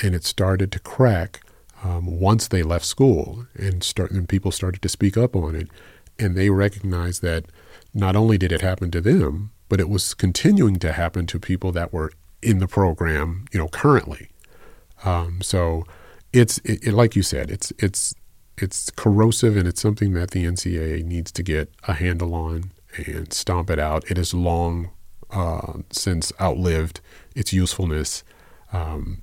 and 0.03 0.15
it 0.15 0.25
started 0.25 0.73
to 0.73 0.79
crack 0.79 1.41
um, 1.83 2.19
once 2.19 2.49
they 2.49 2.63
left 2.63 2.85
school, 2.85 3.47
and 3.55 3.85
start 3.85 4.11
and 4.11 4.29
people 4.29 4.51
started 4.51 4.83
to 4.83 4.89
speak 4.89 5.17
up 5.17 5.37
on 5.37 5.55
it, 5.55 5.69
and 6.19 6.37
they 6.37 6.51
recognized 6.51 7.23
that 7.23 7.47
not 7.95 8.17
only 8.17 8.39
did 8.39 8.53
it 8.53 8.63
happen 8.63 8.91
to 8.91 9.01
them, 9.01 9.53
but 9.69 9.81
it 9.81 9.89
was 9.89 10.15
continuing 10.15 10.77
to 10.77 10.93
happen 10.93 11.27
to 11.27 11.39
people 11.39 11.73
that 11.73 11.93
were 11.93 12.13
in 12.43 12.59
the 12.59 12.69
program, 12.69 13.45
you 13.53 13.59
know, 13.59 13.69
currently. 13.69 14.31
Um, 15.05 15.41
so 15.43 15.85
it's 16.33 16.59
it, 16.59 16.89
it, 16.89 16.93
like 16.95 17.17
you 17.17 17.23
said, 17.23 17.51
it's 17.51 17.73
it's 17.79 18.15
it's 18.63 18.91
corrosive 18.91 19.57
and 19.57 19.67
it's 19.67 19.81
something 19.81 20.13
that 20.15 20.33
the 20.33 20.45
NCAA 20.45 21.05
needs 21.05 21.33
to 21.33 21.43
get 21.43 21.73
a 21.89 21.95
handle 21.95 22.35
on 22.35 22.73
and 22.97 23.33
stomp 23.33 23.71
it 23.71 23.79
out. 23.79 24.11
It 24.11 24.17
has 24.17 24.35
long 24.35 24.91
uh, 25.31 25.79
since 25.91 26.33
outlived 26.41 27.01
its 27.35 27.53
usefulness. 27.53 28.25
Um, 28.73 29.23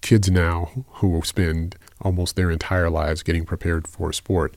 kids 0.00 0.30
now 0.30 0.84
who 0.94 1.20
spend 1.24 1.76
almost 2.00 2.36
their 2.36 2.50
entire 2.50 2.90
lives 2.90 3.22
getting 3.22 3.44
prepared 3.44 3.86
for 3.86 4.10
a 4.10 4.14
sport, 4.14 4.56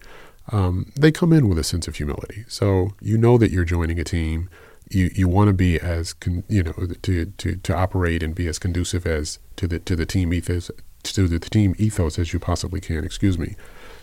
um, 0.52 0.92
they 0.96 1.12
come 1.12 1.34
in 1.34 1.48
with 1.48 1.58
a 1.58 1.64
sense 1.64 1.88
of 1.88 1.96
humility. 1.96 2.46
So 2.48 2.92
you 3.02 3.18
know 3.18 3.38
that 3.38 3.52
you're 3.52 3.66
joining 3.66 4.00
a 4.00 4.04
team. 4.04 4.50
You 4.90 5.10
you 5.14 5.28
want 5.28 5.48
to 5.48 5.54
be 5.54 5.80
as 5.80 6.14
con, 6.14 6.44
you 6.50 6.64
know 6.64 6.74
to, 7.02 7.26
to 7.26 7.56
to 7.56 7.76
operate 7.76 8.24
and 8.24 8.36
be 8.36 8.48
as 8.48 8.60
conducive 8.60 9.06
as 9.06 9.40
to 9.56 9.68
the 9.68 9.80
to 9.80 9.96
the 9.96 10.06
team 10.06 10.34
ethos 10.34 10.70
to 11.04 11.28
the 11.28 11.40
team 11.40 11.76
ethos 11.78 12.20
as 12.20 12.34
you 12.34 12.40
possibly 12.40 12.82
can. 12.82 13.04
Excuse 13.04 13.38
me. 13.38 13.56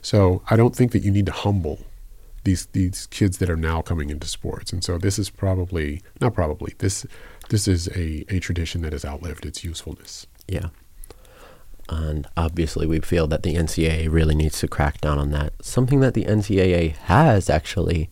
So 0.02 0.42
I 0.50 0.56
don't 0.56 0.74
think 0.74 0.92
that 0.92 1.02
you 1.02 1.10
need 1.10 1.26
to 1.26 1.32
humble 1.32 1.80
these 2.44 2.66
these 2.66 3.06
kids 3.06 3.38
that 3.38 3.50
are 3.50 3.56
now 3.56 3.82
coming 3.82 4.10
into 4.10 4.26
sports. 4.26 4.72
And 4.72 4.82
so 4.82 4.98
this 4.98 5.18
is 5.18 5.30
probably 5.30 6.02
not 6.20 6.34
probably 6.34 6.74
this 6.78 7.06
this 7.50 7.66
is 7.66 7.88
a, 7.88 8.24
a 8.28 8.40
tradition 8.40 8.82
that 8.82 8.92
has 8.92 9.04
outlived 9.04 9.46
its 9.46 9.64
usefulness. 9.64 10.26
Yeah. 10.46 10.68
And 11.88 12.26
obviously, 12.36 12.86
we 12.86 13.00
feel 13.00 13.26
that 13.28 13.42
the 13.42 13.54
NCAA 13.54 14.10
really 14.10 14.34
needs 14.34 14.60
to 14.60 14.68
crack 14.68 15.00
down 15.00 15.18
on 15.18 15.30
that. 15.30 15.54
Something 15.62 16.00
that 16.00 16.12
the 16.12 16.26
NCAA 16.26 16.94
has 16.96 17.48
actually 17.48 18.10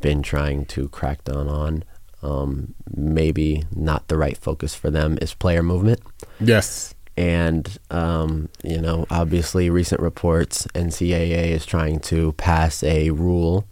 been 0.00 0.22
trying 0.22 0.64
to 0.66 0.88
crack 0.88 1.24
down 1.24 1.46
on, 1.46 1.84
um, 2.22 2.74
maybe 2.94 3.64
not 3.74 4.08
the 4.08 4.16
right 4.16 4.38
focus 4.38 4.74
for 4.74 4.90
them, 4.90 5.18
is 5.20 5.34
player 5.34 5.62
movement. 5.62 6.00
Yes. 6.40 6.94
And, 7.18 7.78
um, 7.90 8.48
you 8.62 8.80
know, 8.80 9.04
obviously, 9.10 9.70
recent 9.70 10.00
reports, 10.00 10.68
NCAA 10.68 11.48
is 11.48 11.66
trying 11.66 11.98
to 12.00 12.30
pass 12.34 12.84
a 12.84 13.10
rule 13.10 13.66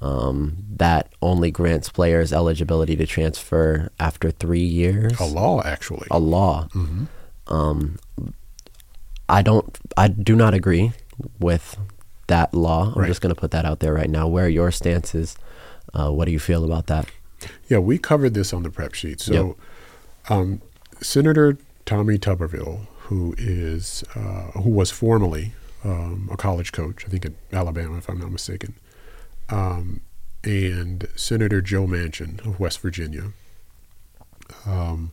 um, 0.00 0.56
that 0.76 1.12
only 1.20 1.50
grants 1.50 1.90
players 1.90 2.32
eligibility 2.32 2.96
to 2.96 3.04
transfer 3.04 3.90
after 4.00 4.30
three 4.30 4.64
years. 4.64 5.20
A 5.20 5.26
law 5.26 5.60
actually. 5.64 6.06
A 6.10 6.18
law. 6.18 6.68
Um, 7.48 7.98
I 9.28 9.42
don't. 9.42 9.78
I 9.98 10.08
do 10.08 10.34
not 10.34 10.54
agree 10.54 10.92
with 11.38 11.76
that 12.28 12.54
law. 12.54 12.92
I'm 12.94 13.02
Right. 13.02 13.08
just 13.08 13.20
going 13.20 13.34
to 13.34 13.40
put 13.40 13.50
that 13.50 13.66
out 13.66 13.80
there 13.80 13.92
right 13.92 14.08
now. 14.08 14.26
Where 14.28 14.46
are 14.46 14.48
your 14.48 14.70
stances? 14.70 15.36
Uh, 15.92 16.10
what 16.10 16.24
do 16.24 16.32
you 16.32 16.38
feel 16.38 16.64
about 16.64 16.86
that? 16.86 17.06
Yeah, 17.68 17.78
we 17.80 17.98
covered 17.98 18.32
this 18.32 18.54
on 18.54 18.62
the 18.62 18.70
prep 18.70 18.94
sheet. 18.94 19.20
So, 19.20 19.56
um, 20.30 20.62
Senator 21.02 21.58
Tommy 21.88 22.18
Tuberville, 22.18 22.86
who 23.04 23.34
is 23.38 24.04
uh, 24.14 24.50
who 24.60 24.68
was 24.68 24.90
formerly 24.90 25.54
um, 25.82 26.28
a 26.30 26.36
college 26.36 26.70
coach, 26.70 27.06
I 27.06 27.08
think 27.08 27.24
at 27.24 27.32
Alabama, 27.50 27.96
if 27.96 28.10
I'm 28.10 28.18
not 28.18 28.30
mistaken, 28.30 28.74
um, 29.48 30.02
and 30.44 31.08
Senator 31.16 31.62
Joe 31.62 31.86
Manchin 31.86 32.46
of 32.46 32.60
West 32.60 32.80
Virginia 32.80 33.32
um, 34.66 35.12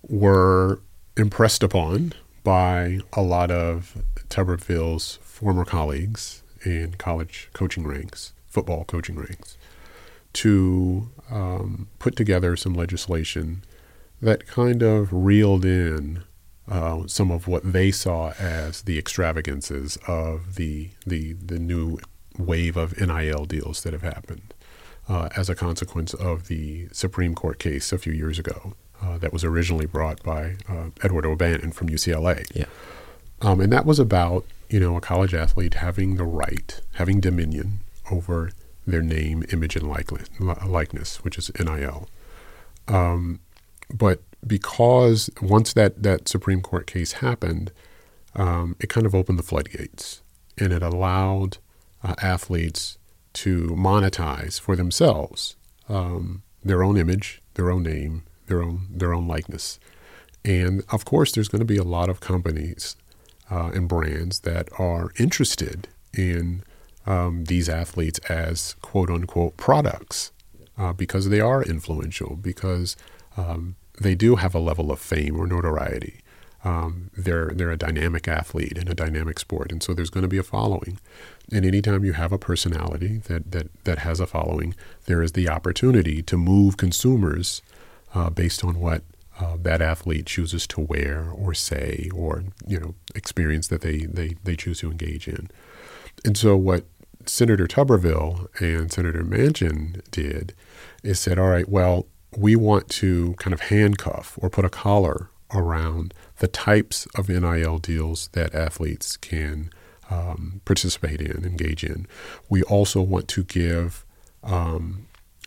were 0.00 0.80
impressed 1.18 1.62
upon 1.62 2.14
by 2.42 3.00
a 3.12 3.20
lot 3.20 3.50
of 3.50 4.02
Tuberville's 4.30 5.18
former 5.20 5.66
colleagues 5.66 6.42
in 6.64 6.94
college 6.94 7.50
coaching 7.52 7.86
ranks, 7.86 8.32
football 8.46 8.84
coaching 8.86 9.16
ranks, 9.16 9.58
to 10.32 11.10
um, 11.30 11.88
put 11.98 12.16
together 12.16 12.56
some 12.56 12.72
legislation 12.72 13.62
that 14.20 14.46
kind 14.46 14.82
of 14.82 15.12
reeled 15.12 15.64
in 15.64 16.24
uh, 16.70 17.06
some 17.06 17.30
of 17.30 17.48
what 17.48 17.72
they 17.72 17.90
saw 17.90 18.32
as 18.38 18.82
the 18.82 18.98
extravagances 18.98 19.98
of 20.06 20.56
the 20.56 20.90
the 21.06 21.32
the 21.34 21.58
new 21.58 21.98
wave 22.36 22.76
of 22.76 22.98
NIL 23.00 23.44
deals 23.46 23.82
that 23.82 23.92
have 23.92 24.02
happened 24.02 24.54
uh, 25.08 25.28
as 25.36 25.48
a 25.48 25.54
consequence 25.54 26.14
of 26.14 26.48
the 26.48 26.88
Supreme 26.92 27.34
Court 27.34 27.58
case 27.58 27.92
a 27.92 27.98
few 27.98 28.12
years 28.12 28.38
ago 28.38 28.74
uh, 29.02 29.18
that 29.18 29.32
was 29.32 29.44
originally 29.44 29.86
brought 29.86 30.22
by 30.22 30.56
uh, 30.68 30.90
Edward 31.02 31.24
O'Bannon 31.24 31.72
from 31.72 31.88
UCLA. 31.88 32.44
Yeah. 32.54 32.66
Um, 33.40 33.60
and 33.60 33.72
that 33.72 33.86
was 33.86 33.98
about 33.98 34.44
you 34.68 34.80
know 34.80 34.96
a 34.96 35.00
college 35.00 35.34
athlete 35.34 35.74
having 35.74 36.16
the 36.16 36.24
right, 36.24 36.80
having 36.94 37.20
dominion 37.20 37.80
over 38.10 38.50
their 38.86 39.02
name, 39.02 39.44
image, 39.52 39.76
and 39.76 39.86
likeness, 39.88 41.22
which 41.24 41.38
is 41.38 41.50
NIL. 41.58 42.08
Um, 42.88 43.40
but 43.92 44.22
because 44.46 45.30
once 45.42 45.72
that, 45.72 46.02
that 46.02 46.28
Supreme 46.28 46.60
Court 46.60 46.86
case 46.86 47.12
happened, 47.12 47.72
um, 48.34 48.76
it 48.80 48.88
kind 48.88 49.06
of 49.06 49.14
opened 49.14 49.38
the 49.38 49.42
floodgates 49.42 50.22
and 50.56 50.72
it 50.72 50.82
allowed 50.82 51.58
uh, 52.02 52.14
athletes 52.22 52.98
to 53.34 53.68
monetize 53.68 54.60
for 54.60 54.76
themselves 54.76 55.56
um, 55.88 56.42
their 56.64 56.82
own 56.82 56.96
image, 56.96 57.42
their 57.54 57.70
own 57.70 57.82
name, 57.82 58.22
their 58.46 58.62
own 58.62 58.86
their 58.90 59.12
own 59.12 59.26
likeness. 59.26 59.78
And 60.44 60.82
of 60.90 61.04
course, 61.04 61.32
there's 61.32 61.48
going 61.48 61.60
to 61.60 61.64
be 61.64 61.76
a 61.76 61.84
lot 61.84 62.08
of 62.08 62.20
companies 62.20 62.96
uh, 63.50 63.70
and 63.74 63.88
brands 63.88 64.40
that 64.40 64.68
are 64.78 65.10
interested 65.18 65.88
in 66.16 66.62
um, 67.06 67.44
these 67.44 67.68
athletes 67.68 68.18
as 68.28 68.74
quote 68.80 69.10
unquote 69.10 69.56
products 69.56 70.32
uh, 70.76 70.92
because 70.92 71.28
they 71.28 71.40
are 71.40 71.62
influential, 71.62 72.36
because 72.36 72.96
um, 73.36 73.76
they 74.00 74.14
do 74.14 74.36
have 74.36 74.54
a 74.54 74.60
level 74.60 74.90
of 74.90 75.00
fame 75.00 75.36
or 75.38 75.46
notoriety. 75.46 76.20
Um, 76.64 77.10
they're 77.16 77.52
they're 77.54 77.70
a 77.70 77.76
dynamic 77.76 78.26
athlete 78.26 78.76
in 78.76 78.88
a 78.88 78.94
dynamic 78.94 79.38
sport, 79.38 79.70
and 79.70 79.82
so 79.82 79.94
there's 79.94 80.10
going 80.10 80.22
to 80.22 80.28
be 80.28 80.38
a 80.38 80.42
following. 80.42 80.98
And 81.52 81.64
anytime 81.64 82.04
you 82.04 82.14
have 82.14 82.32
a 82.32 82.38
personality 82.38 83.18
that 83.28 83.52
that 83.52 83.84
that 83.84 84.00
has 84.00 84.18
a 84.18 84.26
following, 84.26 84.74
there 85.06 85.22
is 85.22 85.32
the 85.32 85.48
opportunity 85.48 86.20
to 86.22 86.36
move 86.36 86.76
consumers 86.76 87.62
uh, 88.14 88.30
based 88.30 88.64
on 88.64 88.80
what 88.80 89.02
uh, 89.38 89.56
that 89.62 89.80
athlete 89.80 90.26
chooses 90.26 90.66
to 90.66 90.80
wear 90.80 91.30
or 91.30 91.54
say 91.54 92.10
or 92.12 92.42
you 92.66 92.80
know 92.80 92.94
experience 93.14 93.68
that 93.68 93.82
they 93.82 93.98
they 93.98 94.34
they 94.42 94.56
choose 94.56 94.80
to 94.80 94.90
engage 94.90 95.28
in. 95.28 95.48
And 96.24 96.36
so 96.36 96.56
what 96.56 96.84
Senator 97.24 97.66
Tuberville 97.66 98.48
and 98.60 98.90
Senator 98.90 99.22
Manchin 99.22 100.02
did 100.10 100.54
is 101.02 101.20
said, 101.20 101.38
all 101.38 101.48
right, 101.48 101.68
well, 101.68 102.06
we 102.38 102.54
want 102.54 102.88
to 102.88 103.34
kind 103.34 103.52
of 103.52 103.62
handcuff 103.62 104.38
or 104.40 104.48
put 104.48 104.64
a 104.64 104.70
collar 104.70 105.30
around 105.52 106.14
the 106.38 106.46
types 106.46 107.06
of 107.16 107.28
NIL 107.28 107.78
deals 107.78 108.28
that 108.32 108.54
athletes 108.54 109.16
can 109.16 109.70
um, 110.10 110.60
participate 110.64 111.20
in, 111.20 111.44
engage 111.44 111.82
in. 111.82 112.06
We 112.48 112.62
also 112.62 113.02
want 113.02 113.28
to 113.28 113.44
give 113.44 114.04
um, 114.44 115.06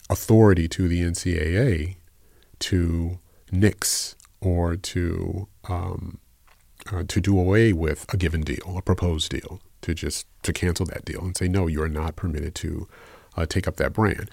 authority 0.09 0.67
to 0.67 0.87
the 0.87 1.01
NCAA 1.01 1.95
to 2.59 3.19
nix 3.51 4.15
or 4.41 4.75
to 4.75 5.47
um, 5.67 6.19
uh, 6.91 7.03
to 7.07 7.21
do 7.21 7.39
away 7.39 7.71
with 7.73 8.11
a 8.11 8.17
given 8.17 8.41
deal, 8.41 8.75
a 8.75 8.81
proposed 8.81 9.29
deal, 9.29 9.61
to 9.81 9.93
just 9.93 10.25
to 10.41 10.51
cancel 10.51 10.85
that 10.87 11.05
deal 11.05 11.21
and 11.21 11.37
say 11.37 11.47
no, 11.47 11.67
you 11.67 11.81
are 11.81 11.89
not 11.89 12.15
permitted 12.15 12.55
to 12.55 12.87
uh, 13.37 13.45
take 13.45 13.67
up 13.67 13.77
that 13.77 13.93
brand. 13.93 14.29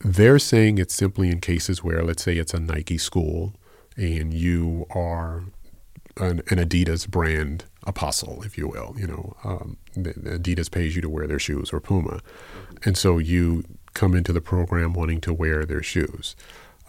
They're 0.00 0.38
saying 0.38 0.78
it's 0.78 0.94
simply 0.94 1.30
in 1.30 1.40
cases 1.40 1.82
where, 1.82 2.02
let's 2.02 2.22
say, 2.22 2.36
it's 2.36 2.54
a 2.54 2.60
Nike 2.60 2.98
school 2.98 3.54
and 3.96 4.32
you 4.32 4.86
are 4.90 5.44
an, 6.18 6.42
an 6.48 6.58
Adidas 6.58 7.08
brand 7.08 7.64
apostle, 7.84 8.42
if 8.42 8.58
you 8.58 8.68
will. 8.68 8.94
You 8.98 9.06
know, 9.06 9.36
um, 9.44 9.78
Adidas 9.96 10.70
pays 10.70 10.96
you 10.96 11.02
to 11.02 11.08
wear 11.08 11.26
their 11.26 11.38
shoes 11.38 11.72
or 11.72 11.80
Puma, 11.80 12.20
and 12.84 12.96
so 12.96 13.18
you 13.18 13.64
come 13.94 14.14
into 14.14 14.32
the 14.32 14.40
program 14.40 14.92
wanting 14.92 15.20
to 15.22 15.32
wear 15.32 15.64
their 15.64 15.82
shoes, 15.82 16.36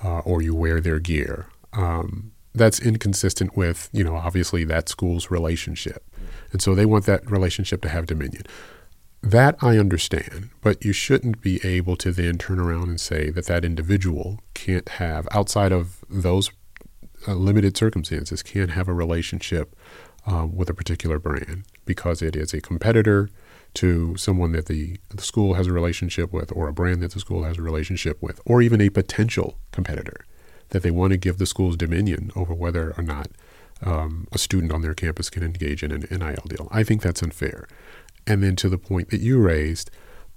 uh, 0.03 0.19
or 0.19 0.41
you 0.41 0.53
wear 0.53 0.81
their 0.81 0.99
gear. 0.99 1.47
Um, 1.73 2.31
that's 2.53 2.79
inconsistent 2.79 3.55
with 3.55 3.89
you 3.91 4.03
know 4.03 4.15
obviously 4.15 4.63
that 4.65 4.89
school's 4.89 5.29
relationship, 5.31 6.03
and 6.51 6.61
so 6.61 6.75
they 6.75 6.85
want 6.85 7.05
that 7.05 7.29
relationship 7.29 7.81
to 7.81 7.89
have 7.89 8.05
dominion. 8.05 8.43
That 9.21 9.57
I 9.61 9.77
understand, 9.77 10.51
but 10.61 10.85
you 10.85 10.93
shouldn't 10.93 11.41
be 11.41 11.59
able 11.63 11.97
to 11.97 12.11
then 12.11 12.37
turn 12.37 12.59
around 12.59 12.89
and 12.89 13.01
say 13.01 13.29
that 13.31 13.47
that 13.47 13.65
individual 13.65 14.39
can't 14.53 14.87
have, 14.89 15.27
outside 15.31 15.71
of 15.71 16.03
those 16.09 16.51
uh, 17.27 17.33
limited 17.33 17.75
circumstances, 17.75 18.43
can't 18.43 18.71
have 18.71 18.87
a 18.87 18.93
relationship 18.93 19.75
um, 20.25 20.55
with 20.55 20.69
a 20.69 20.73
particular 20.73 21.19
brand 21.19 21.63
because 21.85 22.21
it 22.21 22.35
is 22.35 22.53
a 22.53 22.61
competitor 22.61 23.29
to 23.73 24.15
someone 24.17 24.51
that 24.51 24.67
the, 24.67 24.97
the 25.09 25.21
school 25.21 25.55
has 25.55 25.67
a 25.67 25.73
relationship 25.73 26.31
with, 26.31 26.51
or 26.51 26.67
a 26.67 26.73
brand 26.73 27.01
that 27.01 27.11
the 27.11 27.19
school 27.19 27.43
has 27.43 27.57
a 27.57 27.61
relationship 27.61 28.21
with, 28.21 28.39
or 28.45 28.61
even 28.61 28.81
a 28.81 28.89
potential 28.89 29.57
competitor 29.71 30.25
that 30.69 30.83
they 30.83 30.91
want 30.91 31.11
to 31.11 31.17
give 31.17 31.37
the 31.37 31.45
school's 31.45 31.77
dominion 31.77 32.31
over 32.35 32.53
whether 32.53 32.93
or 32.97 33.03
not 33.03 33.29
um, 33.83 34.27
a 34.31 34.37
student 34.37 34.71
on 34.71 34.81
their 34.81 34.93
campus 34.93 35.29
can 35.29 35.43
engage 35.43 35.83
in 35.83 35.91
an 35.91 36.07
NIL 36.09 36.43
deal. 36.47 36.67
I 36.71 36.83
think 36.83 37.01
that's 37.01 37.21
unfair. 37.21 37.67
And 38.27 38.43
then 38.43 38.55
to 38.57 38.69
the 38.69 38.77
point 38.77 39.09
that 39.09 39.21
you 39.21 39.39
raised, 39.39 39.89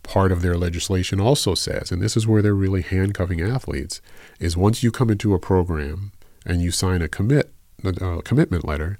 part 0.02 0.32
of 0.32 0.40
their 0.40 0.56
legislation 0.56 1.20
also 1.20 1.54
says, 1.54 1.90
and 1.90 2.00
this 2.00 2.16
is 2.16 2.26
where 2.26 2.40
they're 2.40 2.54
really 2.54 2.82
handcuffing 2.82 3.42
athletes, 3.42 4.00
is 4.38 4.56
once 4.56 4.82
you 4.82 4.90
come 4.90 5.10
into 5.10 5.34
a 5.34 5.38
program 5.38 6.12
and 6.46 6.62
you 6.62 6.70
sign 6.70 7.02
a 7.02 7.08
commit 7.08 7.52
a 7.84 8.22
commitment 8.22 8.64
letter, 8.64 8.98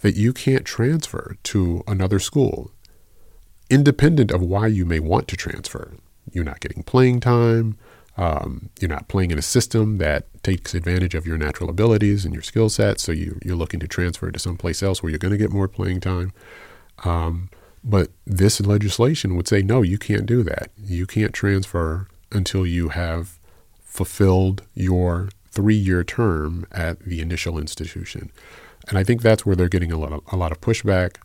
that 0.00 0.16
you 0.16 0.32
can't 0.32 0.64
transfer 0.64 1.36
to 1.44 1.82
another 1.86 2.18
school, 2.18 2.70
independent 3.70 4.30
of 4.30 4.42
why 4.42 4.66
you 4.66 4.84
may 4.84 4.98
want 4.98 5.28
to 5.28 5.36
transfer. 5.36 5.92
You're 6.32 6.44
not 6.44 6.60
getting 6.60 6.82
playing 6.82 7.20
time. 7.20 7.76
Um, 8.16 8.70
you're 8.78 8.90
not 8.90 9.08
playing 9.08 9.30
in 9.30 9.38
a 9.38 9.42
system 9.42 9.98
that 9.98 10.26
takes 10.42 10.74
advantage 10.74 11.14
of 11.14 11.26
your 11.26 11.38
natural 11.38 11.70
abilities 11.70 12.24
and 12.24 12.34
your 12.34 12.42
skill 12.42 12.68
set. 12.68 13.00
So 13.00 13.12
you, 13.12 13.38
are 13.46 13.54
looking 13.54 13.80
to 13.80 13.88
transfer 13.88 14.30
to 14.30 14.38
someplace 14.38 14.82
else 14.82 15.02
where 15.02 15.10
you're 15.10 15.18
going 15.18 15.32
to 15.32 15.38
get 15.38 15.50
more 15.50 15.68
playing 15.68 16.00
time. 16.00 16.32
Um, 17.04 17.48
but 17.84 18.10
this 18.24 18.60
legislation 18.60 19.36
would 19.36 19.48
say, 19.48 19.62
no, 19.62 19.82
you 19.82 19.98
can't 19.98 20.26
do 20.26 20.42
that. 20.44 20.70
You 20.76 21.06
can't 21.06 21.32
transfer 21.32 22.06
until 22.30 22.66
you 22.66 22.90
have 22.90 23.38
fulfilled 23.82 24.62
your 24.74 25.28
three 25.50 25.76
year 25.76 26.04
term 26.04 26.66
at 26.72 27.00
the 27.00 27.20
initial 27.20 27.58
institution. 27.58 28.30
And 28.88 28.98
I 28.98 29.04
think 29.04 29.22
that's 29.22 29.44
where 29.44 29.54
they're 29.54 29.68
getting 29.68 29.92
a 29.92 29.98
lot 29.98 30.12
of, 30.12 30.22
a 30.30 30.36
lot 30.36 30.52
of 30.52 30.60
pushback. 30.60 31.16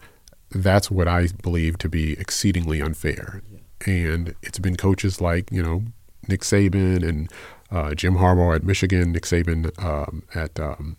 That's 0.51 0.91
what 0.91 1.07
I 1.07 1.27
believe 1.41 1.77
to 1.79 1.89
be 1.89 2.13
exceedingly 2.13 2.81
unfair. 2.81 3.41
And 3.85 4.35
it's 4.41 4.59
been 4.59 4.75
coaches 4.75 5.21
like, 5.21 5.51
you 5.51 5.61
know, 5.61 5.83
Nick 6.27 6.41
Saban 6.41 7.07
and 7.07 7.31
uh, 7.71 7.93
Jim 7.93 8.15
Harbaugh 8.15 8.55
at 8.55 8.63
Michigan, 8.63 9.11
Nick 9.11 9.23
Saban 9.23 9.71
um, 9.83 10.23
at, 10.33 10.59
um, 10.59 10.97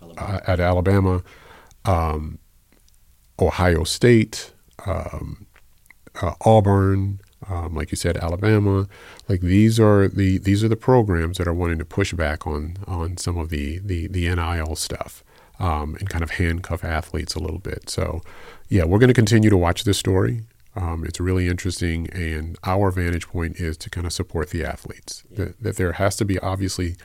Alabama. 0.00 0.20
Uh, 0.20 0.40
at 0.46 0.60
Alabama, 0.60 1.22
um, 1.84 2.38
Ohio 3.38 3.84
State, 3.84 4.52
um, 4.86 5.46
uh, 6.20 6.34
Auburn, 6.44 7.20
um, 7.48 7.74
like 7.74 7.90
you 7.90 7.96
said, 7.96 8.16
Alabama. 8.16 8.88
Like 9.28 9.40
these 9.40 9.80
are 9.80 10.08
the 10.08 10.38
these 10.38 10.62
are 10.62 10.68
the 10.68 10.76
programs 10.76 11.38
that 11.38 11.48
are 11.48 11.54
wanting 11.54 11.78
to 11.78 11.84
push 11.84 12.12
back 12.12 12.46
on 12.46 12.76
on 12.86 13.16
some 13.16 13.38
of 13.38 13.48
the 13.50 13.78
the, 13.78 14.06
the 14.08 14.34
NIL 14.34 14.76
stuff 14.76 15.24
um, 15.60 15.94
and 16.00 16.08
kind 16.08 16.24
of 16.24 16.32
handcuff 16.32 16.82
athletes 16.82 17.34
a 17.34 17.38
little 17.38 17.58
bit. 17.58 17.88
So, 17.90 18.22
yeah, 18.68 18.84
we're 18.84 18.98
going 18.98 19.08
to 19.08 19.14
continue 19.14 19.50
to 19.50 19.56
watch 19.56 19.84
this 19.84 19.98
story. 19.98 20.42
Um, 20.74 21.04
it's 21.04 21.20
really 21.20 21.48
interesting, 21.48 22.08
and 22.10 22.56
our 22.64 22.90
vantage 22.90 23.28
point 23.28 23.56
is 23.56 23.76
to 23.78 23.90
kind 23.90 24.06
of 24.06 24.12
support 24.12 24.50
the 24.50 24.64
athletes. 24.64 25.24
Yeah. 25.30 25.36
That, 25.36 25.62
that, 25.62 25.76
there 25.76 25.92
has 25.92 26.16
to 26.16 26.24
be 26.24 26.38
obviously 26.38 26.96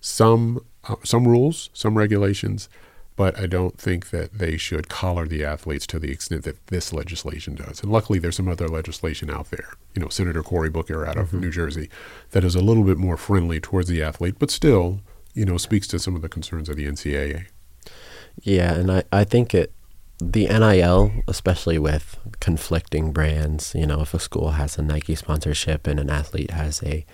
some 0.00 0.64
uh, 0.86 0.96
some 1.02 1.26
rules, 1.26 1.70
some 1.72 1.98
regulations 1.98 2.68
but 3.16 3.38
I 3.38 3.46
don't 3.46 3.78
think 3.78 4.10
that 4.10 4.38
they 4.38 4.56
should 4.56 4.88
collar 4.88 5.26
the 5.26 5.44
athletes 5.44 5.86
to 5.88 5.98
the 5.98 6.10
extent 6.10 6.42
that 6.44 6.66
this 6.66 6.92
legislation 6.92 7.54
does. 7.54 7.80
And 7.80 7.92
luckily, 7.92 8.18
there's 8.18 8.36
some 8.36 8.48
other 8.48 8.68
legislation 8.68 9.30
out 9.30 9.50
there. 9.50 9.74
You 9.94 10.02
know, 10.02 10.08
Senator 10.08 10.42
Cory 10.42 10.70
Booker 10.70 11.06
out 11.06 11.16
of 11.16 11.28
mm-hmm. 11.28 11.40
New 11.40 11.50
Jersey 11.50 11.88
that 12.32 12.44
is 12.44 12.54
a 12.54 12.60
little 12.60 12.84
bit 12.84 12.98
more 12.98 13.16
friendly 13.16 13.60
towards 13.60 13.88
the 13.88 14.02
athlete, 14.02 14.36
but 14.38 14.50
still, 14.50 15.00
you 15.32 15.44
know, 15.44 15.56
speaks 15.58 15.86
to 15.88 15.98
some 15.98 16.16
of 16.16 16.22
the 16.22 16.28
concerns 16.28 16.68
of 16.68 16.76
the 16.76 16.86
NCAA. 16.86 17.46
Yeah, 18.42 18.74
and 18.74 18.90
I, 18.90 19.04
I 19.12 19.24
think 19.24 19.54
it 19.54 19.72
the 20.18 20.46
NIL, 20.46 21.12
especially 21.26 21.78
with 21.78 22.18
conflicting 22.40 23.12
brands, 23.12 23.74
you 23.74 23.86
know, 23.86 24.00
if 24.00 24.14
a 24.14 24.18
school 24.20 24.52
has 24.52 24.78
a 24.78 24.82
Nike 24.82 25.14
sponsorship 25.14 25.86
and 25.86 25.98
an 25.98 26.08
athlete 26.08 26.52
has 26.52 26.82
a 26.82 27.04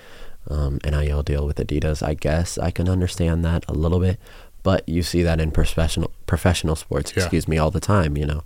um, 0.49 0.79
NIL 0.85 1.23
deal 1.23 1.47
with 1.47 1.57
Adidas, 1.57 2.07
I 2.07 2.15
guess 2.15 2.59
I 2.59 2.71
can 2.71 2.89
understand 2.89 3.45
that 3.45 3.65
a 3.69 3.73
little 3.73 4.01
bit. 4.01 4.19
But 4.63 4.89
you 4.89 5.03
see 5.03 5.23
that 5.23 5.41
in 5.41 5.51
professional 5.51 6.11
professional 6.27 6.77
sports, 6.77 7.13
Yeah. 7.17 7.23
excuse 7.25 7.49
me, 7.49 7.57
all 7.59 7.71
the 7.71 7.81
time. 7.81 8.17
You 8.17 8.27
know, 8.27 8.43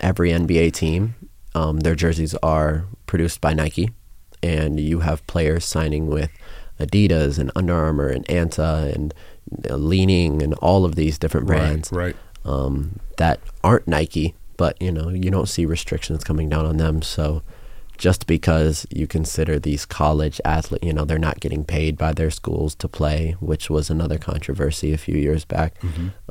every 0.00 0.30
NBA 0.32 0.70
team, 0.72 1.14
um, 1.54 1.80
their 1.80 1.94
jerseys 1.94 2.34
are 2.42 2.84
produced 3.06 3.40
by 3.40 3.52
Nike, 3.54 3.90
and 4.42 4.78
you 4.78 5.00
have 5.00 5.26
players 5.26 5.64
signing 5.64 6.06
with 6.06 6.30
Adidas 6.78 7.38
and 7.38 7.50
Under 7.56 7.74
Armour 7.74 8.08
and 8.08 8.26
Anta 8.28 8.94
and 8.94 9.12
uh, 9.68 9.74
Li-Ning 9.76 10.42
and 10.42 10.54
all 10.54 10.84
of 10.84 10.94
these 10.94 11.18
different 11.18 11.46
brands 11.46 11.90
Right. 11.92 12.16
um, 12.44 13.00
that 13.16 13.40
aren't 13.64 13.88
Nike, 13.88 14.34
but 14.56 14.80
you 14.80 14.92
know 14.92 15.08
you 15.10 15.30
don't 15.30 15.48
see 15.48 15.66
restrictions 15.66 16.22
coming 16.24 16.48
down 16.48 16.64
on 16.64 16.76
them. 16.76 17.02
So 17.02 17.42
just 18.00 18.26
because 18.26 18.86
you 18.90 19.06
consider 19.06 19.58
these 19.58 19.84
college 19.84 20.40
athletes, 20.42 20.82
you 20.86 20.90
know, 20.94 21.04
they're 21.04 21.18
not 21.18 21.38
getting 21.38 21.64
paid 21.64 21.98
by 21.98 22.14
their 22.14 22.30
schools 22.30 22.74
to 22.76 22.88
play, 22.88 23.36
which 23.40 23.68
was 23.68 23.90
another 23.90 24.16
controversy 24.16 24.94
a 24.94 24.98
few 24.98 25.16
years 25.16 25.44
back. 25.44 25.74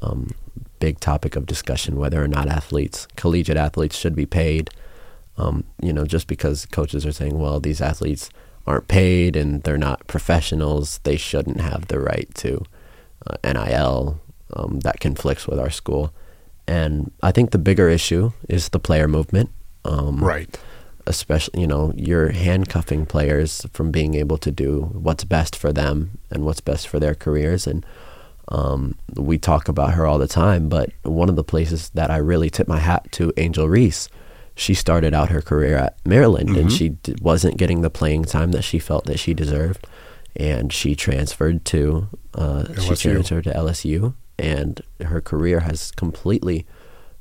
Um, 0.01 0.31
big 0.79 0.99
topic 0.99 1.35
of 1.35 1.45
discussion 1.45 1.97
whether 1.97 2.23
or 2.23 2.27
not 2.27 2.47
athletes, 2.47 3.07
collegiate 3.15 3.55
athletes, 3.55 3.95
should 3.95 4.15
be 4.15 4.25
paid. 4.25 4.71
Um, 5.37 5.63
you 5.79 5.93
know, 5.93 6.05
just 6.05 6.25
because 6.25 6.65
coaches 6.65 7.05
are 7.05 7.11
saying, 7.11 7.37
well, 7.37 7.59
these 7.59 7.81
athletes 7.81 8.31
aren't 8.65 8.87
paid 8.87 9.35
and 9.35 9.61
they're 9.61 9.77
not 9.77 10.07
professionals, 10.07 10.99
they 11.03 11.17
shouldn't 11.17 11.61
have 11.61 11.87
the 11.87 11.99
right 11.99 12.27
to 12.35 12.63
uh, 13.27 13.35
NIL. 13.43 14.19
Um, 14.53 14.79
that 14.79 14.99
conflicts 14.99 15.45
with 15.47 15.59
our 15.59 15.69
school. 15.69 16.11
And 16.67 17.11
I 17.21 17.31
think 17.31 17.51
the 17.51 17.59
bigger 17.59 17.89
issue 17.89 18.31
is 18.49 18.69
the 18.69 18.79
player 18.79 19.07
movement. 19.07 19.51
Um, 19.85 20.23
Right. 20.23 20.59
Especially 21.09 21.59
you 21.59 21.67
know 21.67 21.91
you're 21.95 22.31
handcuffing 22.31 23.05
players 23.05 23.65
from 23.73 23.91
being 23.91 24.13
able 24.13 24.37
to 24.37 24.51
do 24.51 24.81
what's 24.93 25.23
best 25.23 25.55
for 25.55 25.73
them 25.73 26.11
and 26.31 26.45
what's 26.45 26.61
best 26.61 26.87
for 26.87 26.99
their 26.99 27.15
careers 27.15 27.67
and 27.67 27.85
um, 28.51 28.95
we 29.15 29.37
talk 29.37 29.67
about 29.67 29.93
her 29.93 30.05
all 30.05 30.17
the 30.17 30.27
time 30.27 30.69
but 30.69 30.91
one 31.03 31.27
of 31.29 31.35
the 31.35 31.43
places 31.43 31.89
that 31.91 32.09
i 32.09 32.17
really 32.17 32.49
tip 32.49 32.67
my 32.67 32.79
hat 32.79 33.11
to 33.11 33.33
angel 33.37 33.67
reese 33.67 34.07
she 34.55 34.73
started 34.73 35.13
out 35.13 35.29
her 35.29 35.41
career 35.41 35.75
at 35.75 35.97
maryland 36.05 36.55
and 36.55 36.71
she 36.71 36.89
d- 36.89 37.15
wasn't 37.21 37.57
getting 37.57 37.81
the 37.81 37.89
playing 37.89 38.23
time 38.23 38.51
that 38.51 38.63
she 38.63 38.79
felt 38.79 39.05
that 39.05 39.19
she 39.19 39.33
deserved 39.33 39.85
and 40.35 40.71
she 40.71 40.95
transferred 40.95 41.65
to 41.65 42.07
uh, 42.35 42.65
she 42.75 42.91
LSU. 42.91 43.01
transferred 43.01 43.43
to 43.45 43.51
lsu 43.53 44.13
and 44.37 44.81
her 45.01 45.21
career 45.21 45.61
has 45.61 45.91
completely 45.91 46.65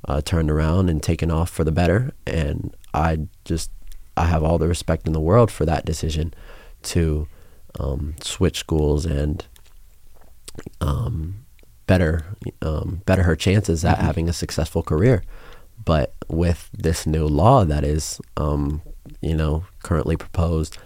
uh, 0.07 0.20
turned 0.20 0.51
around 0.51 0.88
and 0.88 1.03
taken 1.03 1.31
off 1.31 1.51
for 1.51 1.64
the 1.64 1.72
better. 1.72 2.12
And 2.27 2.77
I 2.94 3.27
just 3.44 3.70
I 4.18 4.26
have 4.26 4.42
all 4.42 4.59
the 4.59 4.68
respect 4.68 5.07
in 5.07 5.12
the 5.12 5.20
world 5.20 5.50
for 5.50 5.64
that 5.66 5.85
decision 5.85 6.35
to 6.85 7.26
um, 7.78 8.14
switch 8.20 8.59
schools 8.59 9.04
and 9.04 9.44
um, 10.81 11.44
better 11.87 12.24
um, 12.62 13.02
better 13.07 13.22
her 13.22 13.37
chances 13.37 13.85
at 13.85 13.98
having 13.98 14.28
a 14.28 14.33
successful 14.33 14.83
career. 14.83 15.22
But 15.85 16.14
with 16.28 16.68
this 16.72 17.07
new 17.07 17.26
law 17.26 17.64
that 17.64 17.85
is, 17.85 18.20
um, 18.37 18.83
you 19.20 19.35
know, 19.35 19.64
currently 19.83 20.16
proposed, 20.16 20.76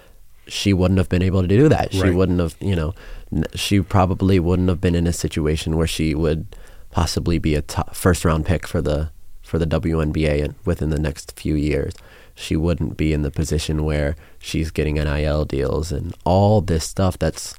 she 0.46 0.72
wouldn't 0.72 0.98
have 0.98 1.08
been 1.08 1.22
able 1.22 1.42
to 1.42 1.48
do 1.48 1.68
that. 1.68 1.92
She 1.92 2.02
Right. 2.02 2.14
wouldn't 2.14 2.38
have, 2.40 2.56
you 2.60 2.76
know, 2.76 2.94
n- 3.32 3.44
she 3.54 3.80
probably 3.80 4.38
wouldn't 4.38 4.68
have 4.68 4.80
been 4.80 4.94
in 4.94 5.06
a 5.06 5.12
situation 5.12 5.76
where 5.76 5.86
she 5.86 6.14
would 6.14 6.54
possibly 6.90 7.38
be 7.38 7.54
a 7.54 7.62
top, 7.62 7.94
first 7.94 8.24
round 8.24 8.44
pick 8.46 8.66
for 8.66 8.80
the 8.82 9.10
for 9.42 9.58
the 9.58 9.66
WNBA 9.66 10.38
in- 10.44 10.54
within 10.64 10.90
the 10.90 10.98
next 11.00 11.38
few 11.38 11.54
years. 11.54 11.94
She 12.34 12.56
wouldn't 12.56 12.96
be 12.96 13.12
in 13.12 13.22
the 13.22 13.30
position 13.30 13.84
where 13.84 14.16
she's 14.38 14.70
getting 14.70 14.94
NIL 14.94 15.44
deals 15.44 15.92
and 15.92 16.14
all 16.24 16.60
this 16.60 16.84
stuff 16.84 17.18
that's 17.18 17.54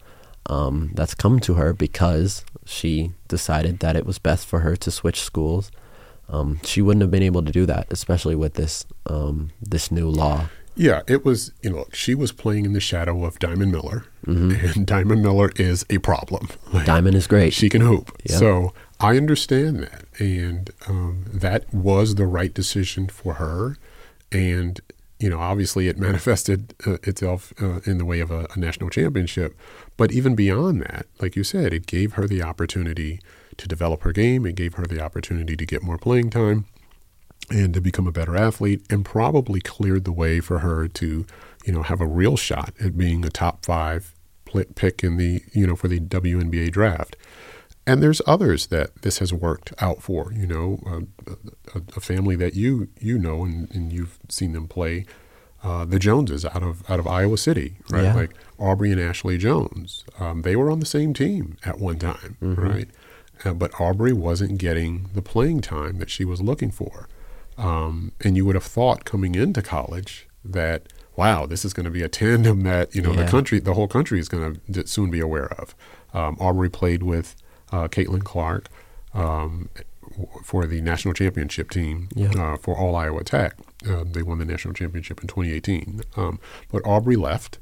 um, 0.47 0.91
that's 0.93 1.13
come 1.15 1.39
to 1.41 1.53
her 1.53 1.73
because 1.73 2.43
she 2.65 3.11
decided 3.27 3.79
that 3.79 3.95
it 3.95 4.05
was 4.05 4.19
best 4.19 4.45
for 4.45 4.59
her 4.59 4.75
to 4.75 4.91
switch 4.91 5.21
schools. 5.21 5.71
Um, 6.29 6.59
she 6.63 6.81
wouldn't 6.81 7.01
have 7.01 7.11
been 7.11 7.23
able 7.23 7.43
to 7.43 7.51
do 7.51 7.65
that, 7.67 7.87
especially 7.91 8.35
with 8.35 8.55
this 8.55 8.85
um, 9.05 9.51
this 9.61 9.91
new 9.91 10.09
law. 10.09 10.45
Yeah, 10.75 11.01
it 11.07 11.23
was, 11.23 11.51
you 11.61 11.69
know, 11.69 11.85
she 11.93 12.15
was 12.15 12.31
playing 12.31 12.65
in 12.65 12.73
the 12.73 12.79
shadow 12.79 13.25
of 13.25 13.37
Diamond 13.37 13.71
Miller, 13.71 14.05
Mm-hmm. 14.25 14.65
and 14.79 14.87
Diamond 14.87 15.21
Miller 15.21 15.51
is 15.57 15.85
a 15.91 15.99
problem. 15.99 16.49
Like, 16.71 16.85
Diamond 16.93 17.15
is 17.15 17.27
great. 17.27 17.53
She 17.53 17.69
can 17.69 17.81
hoop. 17.81 18.09
Yeah. 18.27 18.37
So 18.37 18.73
I 18.99 19.17
understand 19.17 19.81
that. 19.81 20.05
And 20.17 20.71
um, 20.87 21.25
that 21.31 21.71
was 21.73 22.15
the 22.15 22.25
right 22.25 22.51
decision 22.53 23.07
for 23.07 23.35
her. 23.35 23.77
And, 24.33 24.81
you 25.19 25.29
know, 25.29 25.39
obviously 25.39 25.87
it 25.87 25.97
manifested 26.09 26.73
uh, 26.85 26.97
itself 27.03 27.53
uh, 27.61 27.79
in 27.85 27.97
the 27.97 28.05
way 28.05 28.19
of 28.19 28.31
a, 28.31 28.47
a 28.55 28.59
national 28.59 28.89
championship. 28.89 29.57
But 29.95 30.11
even 30.11 30.35
beyond 30.35 30.81
that, 30.81 31.05
like 31.21 31.35
you 31.35 31.43
said, 31.43 31.73
it 31.73 31.85
gave 31.85 32.13
her 32.13 32.27
the 32.27 32.43
opportunity 32.43 33.19
to 33.57 33.67
develop 33.67 34.01
her 34.01 34.11
game. 34.11 34.45
It 34.45 34.55
gave 34.55 34.73
her 34.75 34.85
the 34.85 35.01
opportunity 35.01 35.55
to 35.55 35.65
get 35.65 35.83
more 35.83 35.97
playing 35.97 36.31
time 36.31 36.65
and 37.49 37.73
to 37.73 37.81
become 37.81 38.07
a 38.07 38.11
better 38.11 38.35
athlete 38.35 38.81
and 38.89 39.05
probably 39.05 39.61
cleared 39.61 40.05
the 40.05 40.11
way 40.11 40.39
for 40.39 40.59
her 40.59 40.87
to, 40.87 41.25
you 41.65 41.73
know, 41.73 41.83
have 41.83 42.01
a 42.01 42.07
real 42.07 42.37
shot 42.37 42.73
at 42.79 42.97
being 42.97 43.23
a 43.25 43.29
top 43.29 43.65
five 43.65 44.13
pick 44.75 45.03
in 45.03 45.17
the, 45.17 45.41
you 45.53 45.65
know, 45.65 45.75
for 45.75 45.87
the 45.87 45.99
WNBA 45.99 46.71
draft. 46.71 47.15
And 47.85 48.01
there's 48.01 48.21
others 48.25 48.67
that 48.67 49.01
this 49.01 49.19
has 49.19 49.33
worked 49.33 49.73
out 49.79 50.01
for, 50.01 50.31
you 50.33 50.47
know, 50.47 50.79
a, 50.85 51.77
a, 51.77 51.81
a 51.97 51.99
family 51.99 52.35
that 52.37 52.55
you 52.55 52.87
you 52.99 53.17
know 53.17 53.43
and, 53.43 53.69
and 53.75 53.91
you've 53.91 54.17
seen 54.29 54.53
them 54.53 54.67
play, 54.67 55.05
uh, 55.63 55.85
the 55.85 55.99
Joneses 55.99 56.45
out 56.45 56.63
of 56.63 56.89
out 56.89 56.99
of 56.99 57.07
Iowa 57.07 57.37
City, 57.37 57.77
right? 57.89 58.03
Yeah. 58.03 58.15
Like 58.15 58.31
Aubrey 58.57 58.91
and 58.91 59.01
Ashley 59.01 59.37
Joens, 59.37 60.05
um, 60.19 60.41
they 60.43 60.55
were 60.55 60.69
on 60.71 60.79
the 60.79 60.85
same 60.85 61.13
team 61.13 61.57
at 61.65 61.79
one 61.79 61.99
time, 61.99 62.37
right? 62.41 62.89
Uh, 63.45 63.53
but 63.53 63.79
Aubrey 63.79 64.13
wasn't 64.13 64.57
getting 64.57 65.09
the 65.13 65.21
playing 65.21 65.61
time 65.61 65.97
that 65.99 66.09
she 66.09 66.23
was 66.23 66.41
looking 66.41 66.71
for. 66.71 67.07
Um, 67.57 68.13
and 68.21 68.35
you 68.37 68.45
would 68.45 68.55
have 68.55 68.63
thought 68.63 69.05
coming 69.05 69.35
into 69.35 69.61
college 69.61 70.27
that, 70.43 70.87
wow, 71.15 71.45
this 71.45 71.63
is 71.63 71.73
going 71.73 71.83
to 71.85 71.91
be 71.91 72.01
a 72.01 72.09
tandem 72.09 72.63
that 72.63 72.95
you 72.95 73.01
know 73.01 73.13
the 73.13 73.27
country, 73.27 73.59
the 73.59 73.73
whole 73.73 73.87
country 73.87 74.19
is 74.19 74.29
going 74.29 74.59
to 74.71 74.87
soon 74.87 75.11
be 75.11 75.19
aware 75.19 75.51
of. 75.59 75.75
Um, 76.13 76.37
Aubrey 76.39 76.69
played 76.69 77.03
with 77.03 77.35
uh, 77.73 77.87
Caitlin 77.89 78.23
Clark 78.23 78.67
um, 79.13 79.69
for 80.43 80.65
the 80.67 80.79
national 80.81 81.13
championship 81.13 81.69
team 81.71 82.07
Yeah. 82.15 82.31
uh, 82.37 82.57
for 82.57 82.77
All 82.77 82.95
Iowa 82.95 83.23
Tech. 83.23 83.55
Uh, 83.87 84.03
they 84.09 84.21
won 84.23 84.37
the 84.37 84.45
national 84.45 84.73
championship 84.73 85.21
in 85.21 85.27
2018. 85.27 86.01
Um, 86.15 86.39
but 86.71 86.81
Aubrey 86.85 87.15
left, 87.17 87.57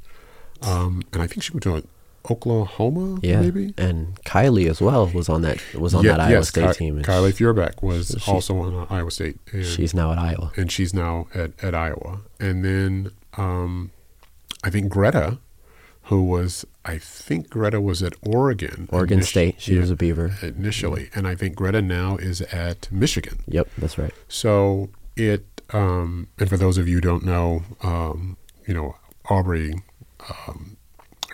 um, 0.61 1.01
and 1.13 1.21
I 1.21 1.27
think 1.27 1.43
she 1.43 1.51
went 1.53 1.63
to 1.63 1.83
Oklahoma, 2.29 3.19
Yeah, 3.23 3.41
maybe. 3.41 3.73
and 3.77 4.15
Kylie 4.25 4.69
as 4.69 4.79
well 4.81 5.07
was 5.07 5.27
on 5.29 5.41
that 5.41 5.57
was 5.73 5.95
on 5.95 6.03
Yeah, 6.03 6.11
that 6.11 6.19
Iowa 6.19 6.31
yes, 6.33 6.49
State 6.49 6.67
Ky- 6.73 6.77
team. 6.77 6.97
and 6.97 7.05
Kylie 7.05 7.33
Feuerbach 7.33 7.81
was 7.81 8.09
So 8.23 8.31
also 8.33 8.57
on 8.59 8.75
uh, 8.75 8.85
Iowa 8.89 9.09
State. 9.09 9.39
And, 9.51 9.65
she's 9.65 9.93
now 9.95 10.11
at 10.11 10.19
Iowa. 10.19 10.51
and 10.55 10.71
she's 10.71 10.93
now 10.93 11.27
at, 11.33 11.51
at 11.63 11.73
Iowa. 11.73 12.19
And 12.39 12.63
then 12.63 13.11
um, 13.37 13.89
I 14.63 14.69
think 14.69 14.89
Greta, 14.91 15.39
who 16.11 16.23
was, 16.23 16.65
I 16.83 16.97
think 16.97 17.49
Greta 17.49 17.79
was 17.79 18.03
at 18.03 18.13
Oregon. 18.21 18.89
Oregon 18.91 19.21
initi- 19.21 19.23
State. 19.23 19.55
She 19.59 19.77
was 19.77 19.89
a 19.89 19.95
Beaver. 19.95 20.35
Initially. 20.41 21.09
And 21.15 21.25
I 21.25 21.35
think 21.35 21.55
Greta 21.55 21.81
now 21.81 22.17
is 22.17 22.41
at 22.41 22.91
Michigan. 22.91 23.39
Yep, 23.47 23.69
that's 23.77 23.97
right. 23.97 24.13
So 24.27 24.89
it, 25.15 25.61
um, 25.71 26.27
and 26.37 26.49
for 26.49 26.57
those 26.57 26.77
of 26.77 26.89
you 26.89 26.95
who 26.95 27.01
don't 27.01 27.23
know, 27.23 27.63
um, 27.81 28.35
you 28.67 28.73
know, 28.73 28.97
Aubrey, 29.29 29.73
um, 30.29 30.75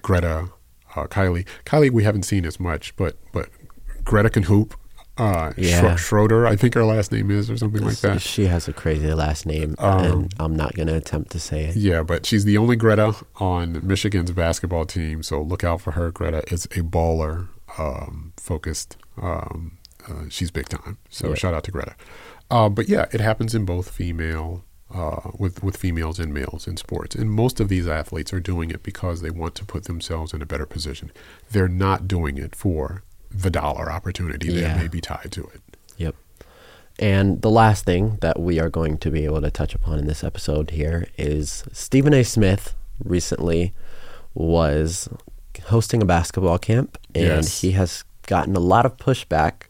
Greta, 0.04 0.50
uh, 0.96 1.08
Kylie. 1.08 1.48
Kylie, 1.66 1.90
we 1.90 2.04
haven't 2.04 2.24
seen 2.24 2.46
as 2.46 2.60
much, 2.60 2.96
but 2.96 3.18
but 3.34 3.50
Greta 4.04 4.30
can 4.30 4.44
hoop. 4.44 4.76
Uh, 5.18 5.52
Yeah. 5.58 5.96
Schroeder, 5.96 6.46
I 6.46 6.56
think 6.56 6.74
her 6.76 6.84
last 6.86 7.12
name 7.12 7.32
is, 7.32 7.50
or 7.50 7.58
something 7.58 7.84
like 7.84 7.98
that. 8.02 8.22
She 8.22 8.46
has 8.46 8.68
a 8.68 8.74
crazy 8.74 9.12
last 9.14 9.46
name, 9.46 9.76
Um, 9.80 10.04
and 10.06 10.34
I'm 10.40 10.56
not 10.56 10.76
going 10.76 10.88
to 10.88 10.96
attempt 10.96 11.32
to 11.32 11.40
say 11.40 11.66
it. 11.66 11.76
Yeah, 11.76 12.04
but 12.04 12.26
she's 12.26 12.46
the 12.46 12.58
only 12.58 12.76
Greta 12.76 13.16
on 13.38 13.80
Michigan's 13.86 14.32
basketball 14.32 14.86
team, 14.86 15.24
so 15.24 15.42
look 15.42 15.64
out 15.64 15.82
for 15.82 15.92
her. 15.92 16.12
Greta 16.12 16.44
is 16.54 16.66
a 16.66 16.82
baller, 16.82 17.48
um, 17.78 18.34
focused. 18.38 18.98
Um, 19.22 19.78
uh, 20.08 20.26
she's 20.30 20.52
big 20.52 20.70
time. 20.70 20.98
So 21.10 21.30
Yeah. 21.30 21.36
shout 21.36 21.54
out 21.54 21.64
to 21.66 21.72
Greta. 21.72 21.96
Uh, 22.50 22.70
but 22.70 22.88
yeah, 22.88 23.06
it 23.12 23.20
happens 23.20 23.54
in 23.56 23.66
both 23.66 23.90
female, 23.90 24.64
uh, 24.94 25.32
with 25.38 25.62
with 25.64 25.76
females 25.76 26.18
and 26.18 26.34
males 26.34 26.66
in 26.66 26.78
sports, 26.78 27.14
and 27.14 27.30
most 27.30 27.60
of 27.60 27.68
these 27.68 27.88
athletes 27.88 28.32
are 28.32 28.40
doing 28.40 28.70
it 28.72 28.84
because 28.84 29.22
they 29.22 29.30
want 29.30 29.54
to 29.56 29.66
put 29.66 29.84
themselves 29.84 30.34
in 30.34 30.42
a 30.42 30.46
better 30.46 30.66
position. 30.66 31.12
They're 31.52 31.68
not 31.68 32.08
doing 32.08 32.38
it 32.38 32.56
for 32.56 33.04
the 33.32 33.50
dollar 33.50 33.92
opportunity 33.92 34.54
Yeah. 34.54 34.62
that 34.74 34.78
may 34.78 34.88
be 34.88 35.02
tied 35.02 35.32
to 35.32 35.44
it. 35.54 35.62
Yep. 35.98 36.16
And 37.00 37.42
the 37.42 37.50
last 37.52 37.86
thing 37.86 38.18
that 38.22 38.40
we 38.40 38.60
are 38.60 38.70
going 38.70 38.98
to 39.00 39.12
be 39.12 39.26
able 39.26 39.42
to 39.42 39.52
touch 39.52 39.76
upon 39.76 40.00
in 40.00 40.08
this 40.08 40.24
episode 40.24 40.72
here 40.72 41.08
is 41.18 41.64
Stephen 41.72 42.14
A. 42.14 42.24
Smith 42.24 42.74
recently 43.04 43.74
was 44.34 45.08
hosting 45.66 46.02
a 46.02 46.06
basketball 46.06 46.58
camp, 46.58 46.98
and 47.14 47.24
Yes. 47.26 47.62
he 47.62 47.72
has 47.72 48.04
gotten 48.26 48.56
a 48.56 48.60
lot 48.60 48.86
of 48.86 48.98
pushback 48.98 49.64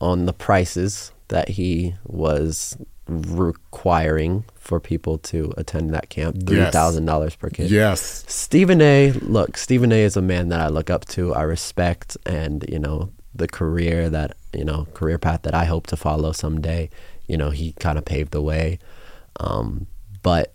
on 0.00 0.26
the 0.26 0.32
prices 0.32 1.12
that 1.28 1.50
he 1.50 1.94
was 2.04 2.76
requiring 3.10 4.44
for 4.54 4.80
people 4.80 5.18
to 5.18 5.52
attend 5.56 5.92
that 5.94 6.08
camp 6.08 6.36
Yes. 6.48 6.74
$3,000 6.74 7.38
per 7.38 7.50
kid. 7.50 7.70
Yes. 7.70 8.24
Stephen 8.28 8.80
A. 8.80 9.12
Look, 9.12 9.56
Stephen 9.56 9.92
A. 9.92 10.02
is 10.02 10.16
a 10.16 10.22
man 10.22 10.48
that 10.48 10.60
I 10.60 10.68
look 10.68 10.90
up 10.90 11.04
to. 11.06 11.34
I 11.34 11.42
respect, 11.42 12.16
and 12.24 12.64
you 12.68 12.78
know 12.78 13.10
the 13.34 13.48
career 13.48 14.08
that 14.10 14.36
you 14.52 14.64
know 14.64 14.86
career 14.94 15.18
path 15.18 15.42
that 15.42 15.54
I 15.54 15.64
hope 15.64 15.86
to 15.88 15.96
follow 15.96 16.32
someday. 16.32 16.90
You 17.26 17.36
know 17.36 17.50
he 17.50 17.72
kind 17.74 17.98
of 17.98 18.04
paved 18.04 18.32
the 18.32 18.42
way, 18.42 18.78
um, 19.38 19.86
but 20.22 20.54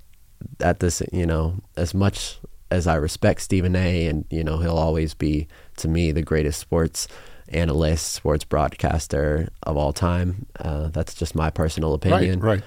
at 0.59 0.79
this, 0.79 1.01
you 1.11 1.25
know, 1.25 1.55
as 1.77 1.93
much 1.93 2.39
as 2.71 2.87
I 2.87 2.95
respect 2.95 3.41
Stephen 3.41 3.75
A. 3.75 4.07
and 4.07 4.25
you 4.29 4.43
know 4.43 4.57
he'll 4.59 4.77
always 4.77 5.13
be 5.13 5.47
to 5.77 5.87
me 5.87 6.11
the 6.11 6.21
greatest 6.21 6.59
sports 6.59 7.07
analyst, 7.49 8.13
sports 8.13 8.43
broadcaster 8.43 9.49
of 9.63 9.77
all 9.77 9.93
time. 9.93 10.45
Uh, 10.59 10.87
that's 10.89 11.13
just 11.13 11.35
my 11.35 11.49
personal 11.49 11.93
opinion 11.93 12.39
Right. 12.39 12.55
Right. 12.55 12.63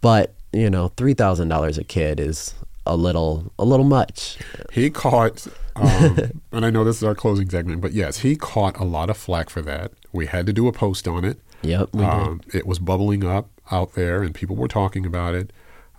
but 0.00 0.34
you 0.52 0.68
know 0.70 0.88
three 0.96 1.14
thousand 1.14 1.48
dollars 1.48 1.78
a 1.78 1.84
kid 1.84 2.20
is 2.20 2.54
a 2.86 2.96
little 2.96 3.52
a 3.58 3.64
little 3.64 3.84
much 3.86 4.38
He 4.72 4.90
caught, 4.90 5.46
um, 5.76 6.18
and 6.52 6.64
I 6.66 6.70
know 6.70 6.84
this 6.84 6.96
is 6.96 7.04
our 7.04 7.14
closing 7.14 7.48
segment, 7.48 7.80
but 7.80 7.92
yes, 7.92 8.18
he 8.18 8.36
caught 8.36 8.78
a 8.78 8.84
lot 8.84 9.08
of 9.10 9.16
flack 9.16 9.48
for 9.50 9.62
that. 9.62 9.92
We 10.12 10.26
had 10.26 10.46
to 10.46 10.52
do 10.52 10.66
a 10.68 10.72
post 10.72 11.06
on 11.08 11.24
it. 11.24 11.38
yep. 11.62 11.94
Um, 11.96 12.40
it 12.52 12.66
was 12.66 12.78
bubbling 12.78 13.24
up 13.24 13.48
out 13.70 13.94
there, 13.94 14.22
and 14.22 14.34
people 14.34 14.56
were 14.56 14.68
talking 14.68 15.06
about 15.06 15.34
it. 15.34 15.52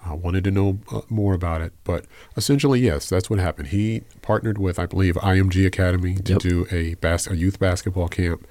I 0.05 0.13
wanted 0.13 0.43
to 0.45 0.51
know 0.51 0.79
uh, 0.91 1.01
more 1.09 1.33
about 1.33 1.61
it, 1.61 1.73
but 1.83 2.05
essentially, 2.37 2.81
yes, 2.81 3.07
that's 3.09 3.29
what 3.29 3.39
happened. 3.39 3.69
He 3.69 4.01
partnered 4.21 4.57
with, 4.57 4.77
I 4.79 4.85
believe, 4.85 5.15
IMG 5.15 5.65
Academy 5.65 6.15
to 6.15 6.33
Yep. 6.33 6.41
do 6.41 6.67
a, 6.71 6.95
bas- 6.95 7.27
a 7.27 7.35
youth 7.35 7.59
basketball 7.59 8.07
camp. 8.09 8.45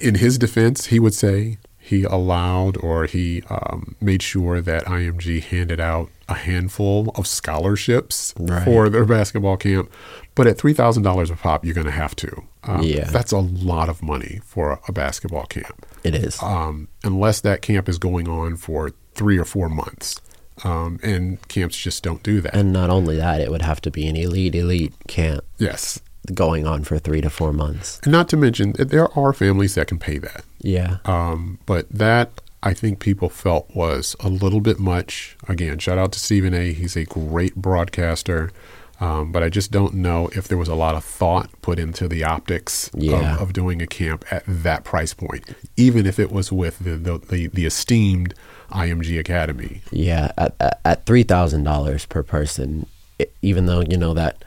In 0.00 0.16
his 0.16 0.38
defense, 0.38 0.86
he 0.86 0.98
would 0.98 1.14
say 1.14 1.58
he 1.78 2.02
allowed 2.04 2.76
or 2.78 3.04
he 3.06 3.42
um, 3.50 3.94
made 4.00 4.22
sure 4.22 4.60
that 4.60 4.84
IMG 4.86 5.42
handed 5.42 5.78
out 5.80 6.10
a 6.28 6.34
handful 6.34 7.12
of 7.14 7.26
scholarships 7.26 8.34
Right. 8.38 8.64
for 8.64 8.88
their 8.88 9.04
basketball 9.04 9.56
camp. 9.56 9.90
But 10.34 10.46
at 10.46 10.58
three 10.58 10.72
thousand 10.72 11.02
dollars 11.04 11.30
a 11.30 11.36
pop, 11.36 11.64
you're 11.64 11.74
going 11.74 11.86
to 11.86 11.90
have 11.92 12.16
to. 12.16 12.42
Um, 12.64 12.82
Yeah. 12.82 13.04
that's 13.10 13.32
a 13.32 13.38
lot 13.38 13.88
of 13.88 14.02
money 14.02 14.40
for 14.44 14.72
a, 14.72 14.80
a 14.88 14.92
basketball 14.92 15.46
camp 15.46 15.86
it 16.02 16.14
is 16.16 16.42
um, 16.42 16.88
unless 17.04 17.40
that 17.42 17.62
camp 17.62 17.88
is 17.88 17.98
going 17.98 18.28
on 18.28 18.56
for 18.56 18.90
three 19.14 19.38
or 19.38 19.44
four 19.44 19.68
months. 19.68 20.20
Um, 20.64 20.98
and 21.02 21.46
camps 21.48 21.76
just 21.76 22.02
don't 22.02 22.22
do 22.22 22.40
that. 22.40 22.54
and 22.54 22.72
not 22.72 22.88
only 22.90 23.16
that 23.16 23.40
it 23.42 23.50
would 23.50 23.62
have 23.62 23.80
to 23.82 23.90
be 23.90 24.06
an 24.06 24.16
elite 24.16 24.54
elite 24.54 24.94
camp 25.06 25.44
yes. 25.58 26.00
going 26.32 26.66
on 26.66 26.82
for 26.82 26.98
three 26.98 27.20
to 27.20 27.28
four 27.28 27.52
months 27.52 28.00
And 28.04 28.12
not 28.12 28.28
to 28.30 28.36
mention, 28.38 28.72
there 28.78 29.08
are 29.18 29.32
families 29.34 29.74
that 29.74 29.86
can 29.86 29.98
pay 29.98 30.16
that. 30.18 30.44
yeah 30.62 30.96
Um, 31.04 31.58
but 31.66 31.86
that, 31.90 32.40
I 32.62 32.72
think 32.72 33.00
people 33.00 33.28
felt 33.28 33.68
was 33.76 34.16
a 34.20 34.30
little 34.30 34.60
bit 34.62 34.78
much. 34.78 35.36
Again, 35.46 35.78
shout 35.78 35.98
out 35.98 36.12
to 36.12 36.18
Stephen 36.18 36.54
A. 36.54 36.72
He's 36.72 36.96
a 36.96 37.04
great 37.04 37.54
broadcaster. 37.54 38.50
Um, 38.98 39.30
but 39.30 39.42
I 39.42 39.50
just 39.50 39.70
don't 39.70 39.92
know 39.92 40.30
if 40.34 40.48
there 40.48 40.56
was 40.56 40.68
a 40.68 40.74
lot 40.74 40.94
of 40.94 41.04
thought 41.04 41.50
put 41.60 41.78
into 41.78 42.08
the 42.08 42.24
optics 42.24 42.90
Yeah. 42.94 43.34
of, 43.34 43.42
of 43.42 43.52
doing 43.52 43.82
a 43.82 43.86
camp 43.86 44.24
at 44.32 44.42
that 44.46 44.84
price 44.84 45.12
point, 45.12 45.44
even 45.76 46.06
if 46.06 46.18
it 46.18 46.32
was 46.32 46.50
with 46.50 46.78
the, 46.78 46.96
the, 46.96 47.18
the, 47.18 47.46
the 47.48 47.66
esteemed 47.66 48.32
IMG 48.70 49.18
Academy. 49.18 49.80
yeah 49.90 50.32
at, 50.36 50.80
at, 50.84 51.06
three 51.06 51.22
thousand 51.22 51.64
dollars 51.64 52.04
per 52.06 52.22
person 52.22 52.86
it, 53.18 53.32
even 53.42 53.66
though 53.66 53.80
you 53.80 53.96
know 53.96 54.14
that 54.14 54.44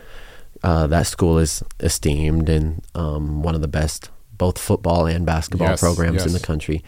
uh, 0.63 0.85
that 0.87 1.07
school 1.07 1.37
is 1.37 1.63
esteemed 1.79 2.49
and 2.49 2.81
um, 2.95 3.41
one 3.43 3.55
of 3.55 3.61
the 3.61 3.67
best 3.67 4.09
both 4.37 4.57
football 4.57 5.05
and 5.05 5.25
basketball 5.25 5.69
Yes, 5.69 5.79
programs 5.79 6.25
in 6.25 6.33
the 6.33 6.39
country 6.39 6.83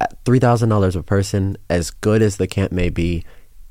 at 0.00 0.16
three 0.24 0.38
thousand 0.38 0.68
dollars 0.68 0.96
a 0.96 1.02
person 1.02 1.56
as 1.70 1.90
good 1.90 2.20
as 2.22 2.36
the 2.36 2.46
camp 2.46 2.72
may 2.72 2.90
be 2.90 3.24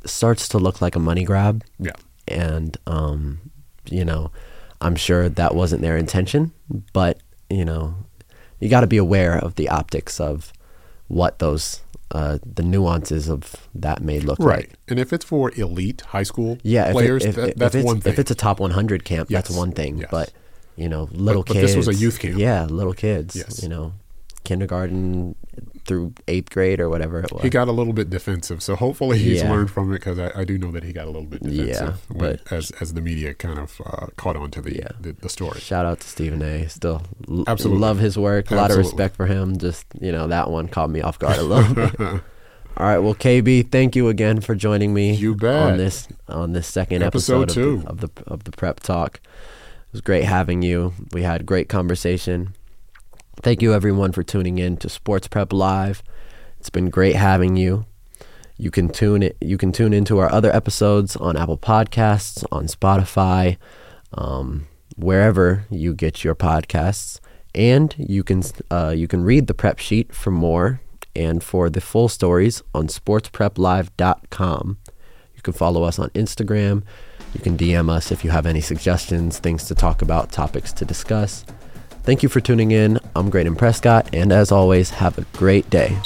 starts 0.05 0.47
to 0.49 0.57
look 0.59 0.81
like 0.81 0.95
a 0.95 0.99
money 0.99 1.23
grab 1.23 1.63
Yeah. 1.79 1.91
and 2.27 2.77
um, 2.87 3.39
you 3.89 4.03
know, 4.05 4.31
I'm 4.81 4.95
sure 4.95 5.29
that 5.29 5.53
wasn't 5.55 5.81
their 5.81 5.97
intention, 5.97 6.51
but 6.93 7.19
you 7.49 7.63
know, 7.65 7.95
you 8.59 8.67
got 8.69 8.81
to 8.81 8.87
be 8.87 8.97
aware 8.97 9.37
of 9.37 9.55
the 9.55 9.69
optics 9.69 10.19
of 10.19 10.51
what 11.07 11.37
those 11.39 11.81
uh, 12.11 12.37
the 12.45 12.63
nuances 12.63 13.27
of 13.29 13.67
that 13.73 14.01
may 14.01 14.19
look 14.19 14.37
Right. 14.39 14.69
like. 14.69 14.73
And 14.87 14.99
if 14.99 15.11
it's 15.11 15.25
for 15.25 15.51
elite 15.55 16.01
high 16.01 16.23
school 16.23 16.57
Yeah, 16.63 16.87
if, 16.87 16.91
players, 16.93 17.23
it, 17.25 17.29
if, 17.29 17.35
that, 17.35 17.49
if 17.49 17.55
that's 17.55 17.75
it's, 17.75 17.85
one 17.85 17.99
thing. 18.01 18.13
If 18.13 18.19
it's 18.19 18.31
a 18.31 18.35
top 18.35 18.59
100 18.59 19.03
camp, 19.05 19.29
Yes, 19.31 19.47
that's 19.47 19.57
one 19.57 19.71
thing. 19.71 19.97
yes. 19.99 20.07
But 20.11 20.31
you 20.75 20.87
know, 20.89 21.07
little 21.11 21.43
but 21.43 21.53
kids. 21.53 21.73
this 21.73 21.75
was 21.75 21.87
a 21.87 21.95
youth 21.95 22.19
camp. 22.19 22.37
Yeah, 22.37 22.65
little 22.65 22.93
kids. 22.93 23.35
Yes. 23.35 23.63
You 23.63 23.69
know, 23.69 23.93
kindergarten 24.43 25.35
through 25.85 26.13
eighth 26.27 26.49
grade 26.49 26.79
or 26.79 26.89
whatever 26.89 27.19
it 27.21 27.31
was. 27.31 27.41
he 27.43 27.49
got 27.49 27.67
a 27.67 27.71
little 27.71 27.93
bit 27.93 28.09
defensive, 28.09 28.61
so 28.61 28.75
hopefully 28.75 29.17
he's 29.17 29.41
Yeah. 29.41 29.51
learned 29.51 29.71
from 29.71 29.91
it 29.91 29.99
because 29.99 30.19
I, 30.19 30.31
I 30.35 30.43
do 30.43 30.57
know 30.57 30.71
that 30.71 30.83
he 30.83 30.91
got 30.93 31.03
a 31.05 31.11
little 31.11 31.25
bit 31.27 31.43
defensive 31.43 31.67
Yeah, 32.09 32.15
when- 32.17 32.37
but- 32.37 32.51
as 32.51 32.71
as 32.81 32.93
the 32.93 33.01
media 33.01 33.33
kind 33.33 33.59
of 33.59 33.79
uh, 33.85 34.07
caught 34.17 34.35
on 34.35 34.51
to 34.51 34.61
the, 34.61 34.75
Yeah. 34.75 34.89
the 34.99 35.13
the 35.13 35.29
story. 35.29 35.59
Shout 35.59 35.85
out 35.85 35.99
to 36.01 36.07
Stephen 36.07 36.41
A. 36.41 36.67
Still 36.67 37.03
l- 37.29 37.43
Absolutely. 37.47 37.81
love 37.81 37.99
his 37.99 38.17
work. 38.17 38.51
A 38.51 38.55
lot 38.55 38.71
of 38.71 38.77
respect 38.77 39.15
for 39.15 39.25
him. 39.27 39.57
Just 39.57 39.85
you 40.01 40.11
know 40.11 40.27
that 40.27 40.49
one 40.49 40.67
caught 40.67 40.89
me 40.89 41.01
off 41.01 41.17
guard 41.19 41.37
a 41.37 41.43
little 41.43 41.73
bit. 41.73 41.99
All 42.77 42.85
right, 42.85 42.97
well, 42.99 43.15
KB, 43.15 43.71
thank 43.71 43.95
you 43.95 44.09
again 44.09 44.41
for 44.41 44.53
joining 44.53 44.93
me. 44.93 45.13
You 45.13 45.33
bet. 45.33 45.71
on 45.71 45.77
this 45.77 46.09
on 46.27 46.51
this 46.51 46.67
second 46.67 47.03
Episode 47.03 47.43
episode, 47.43 47.53
two. 47.81 47.83
Of, 47.87 48.01
the, 48.01 48.07
of 48.07 48.15
the 48.15 48.23
of 48.33 48.43
the 48.43 48.51
prep 48.51 48.81
talk. 48.81 49.21
It 49.23 49.93
was 49.93 50.01
great 50.01 50.25
having 50.25 50.61
you. 50.61 50.93
We 51.13 51.21
had 51.23 51.45
great 51.45 51.69
conversation. 51.69 52.53
Thank 53.41 53.61
you 53.61 53.73
everyone 53.73 54.11
for 54.11 54.23
tuning 54.23 54.57
in 54.57 54.77
to 54.77 54.89
Sports 54.89 55.27
Prep 55.27 55.53
Live. 55.53 56.01
It's 56.59 56.69
been 56.69 56.89
great 56.89 57.15
having 57.15 57.55
you. 57.55 57.85
You 58.57 58.71
can 58.71 58.89
tune 58.89 59.21
it. 59.21 59.37
You 59.41 59.57
can 59.57 59.71
tune 59.71 59.93
into 59.93 60.17
our 60.19 60.31
other 60.31 60.55
episodes 60.55 61.15
on 61.15 61.35
Apple 61.37 61.57
Podcasts, 61.57 62.43
on 62.51 62.67
Spotify, 62.67 63.57
um, 64.13 64.67
wherever 64.95 65.65
you 65.69 65.93
get 65.93 66.23
your 66.23 66.33
podcasts, 66.33 67.19
and 67.53 67.93
you 67.97 68.23
can 68.23 68.41
uh, 68.71 68.93
you 68.95 69.07
can 69.07 69.23
read 69.23 69.47
the 69.47 69.53
prep 69.53 69.79
sheet 69.79 70.15
for 70.15 70.31
more 70.31 70.81
and 71.15 71.43
for 71.43 71.69
the 71.69 71.81
full 71.81 72.07
stories 72.07 72.63
on 72.73 72.87
sportspreplive.com. 72.87 74.77
You 75.35 75.41
can 75.41 75.53
follow 75.53 75.83
us 75.83 75.99
on 75.99 76.09
Instagram. 76.11 76.83
You 77.33 77.41
can 77.41 77.57
DM 77.57 77.89
us 77.89 78.11
if 78.11 78.23
you 78.23 78.31
have 78.31 78.45
any 78.45 78.61
suggestions, 78.61 79.39
things 79.39 79.65
to 79.67 79.75
talk 79.75 80.01
about, 80.01 80.31
topics 80.31 80.71
to 80.73 80.85
discuss. 80.85 81.45
Thank 82.05 82.21
you 82.21 82.29
for 82.29 82.39
tuning 82.39 82.69
in. 82.69 82.99
I'm 83.15 83.31
Graydon 83.31 83.55
Prescott, 83.55 84.13
and 84.13 84.31
as 84.31 84.51
always, 84.51 84.91
have 84.91 85.17
a 85.17 85.25
great 85.35 85.67
day. 85.71 85.97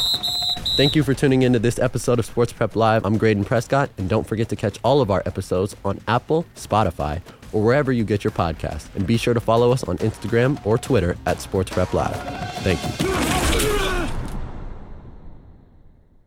Thank 0.77 0.95
you 0.95 1.03
for 1.03 1.13
tuning 1.13 1.41
in 1.41 1.51
to 1.51 1.59
this 1.59 1.77
episode 1.77 2.19
of 2.19 2.25
Sports 2.25 2.53
Prep 2.53 2.77
Live. 2.77 3.05
I'm 3.05 3.17
Graydon 3.17 3.43
Prescott, 3.43 3.89
and 3.97 4.07
don't 4.07 4.25
forget 4.25 4.47
to 4.47 4.55
catch 4.55 4.79
all 4.81 5.01
of 5.01 5.11
our 5.11 5.21
episodes 5.25 5.75
on 5.83 5.99
Apple, 6.07 6.45
Spotify, 6.55 7.21
or 7.51 7.61
wherever 7.61 7.91
you 7.91 8.05
get 8.05 8.23
your 8.23 8.31
podcast. 8.31 8.87
And 8.95 9.05
be 9.05 9.17
sure 9.17 9.33
to 9.33 9.41
follow 9.41 9.73
us 9.73 9.83
on 9.83 9.97
Instagram 9.97 10.65
or 10.65 10.77
Twitter 10.77 11.17
at 11.25 11.41
Sports 11.41 11.69
Prep 11.71 11.93
Live. 11.93 12.15
Thank 12.63 12.79
you. 13.01 13.88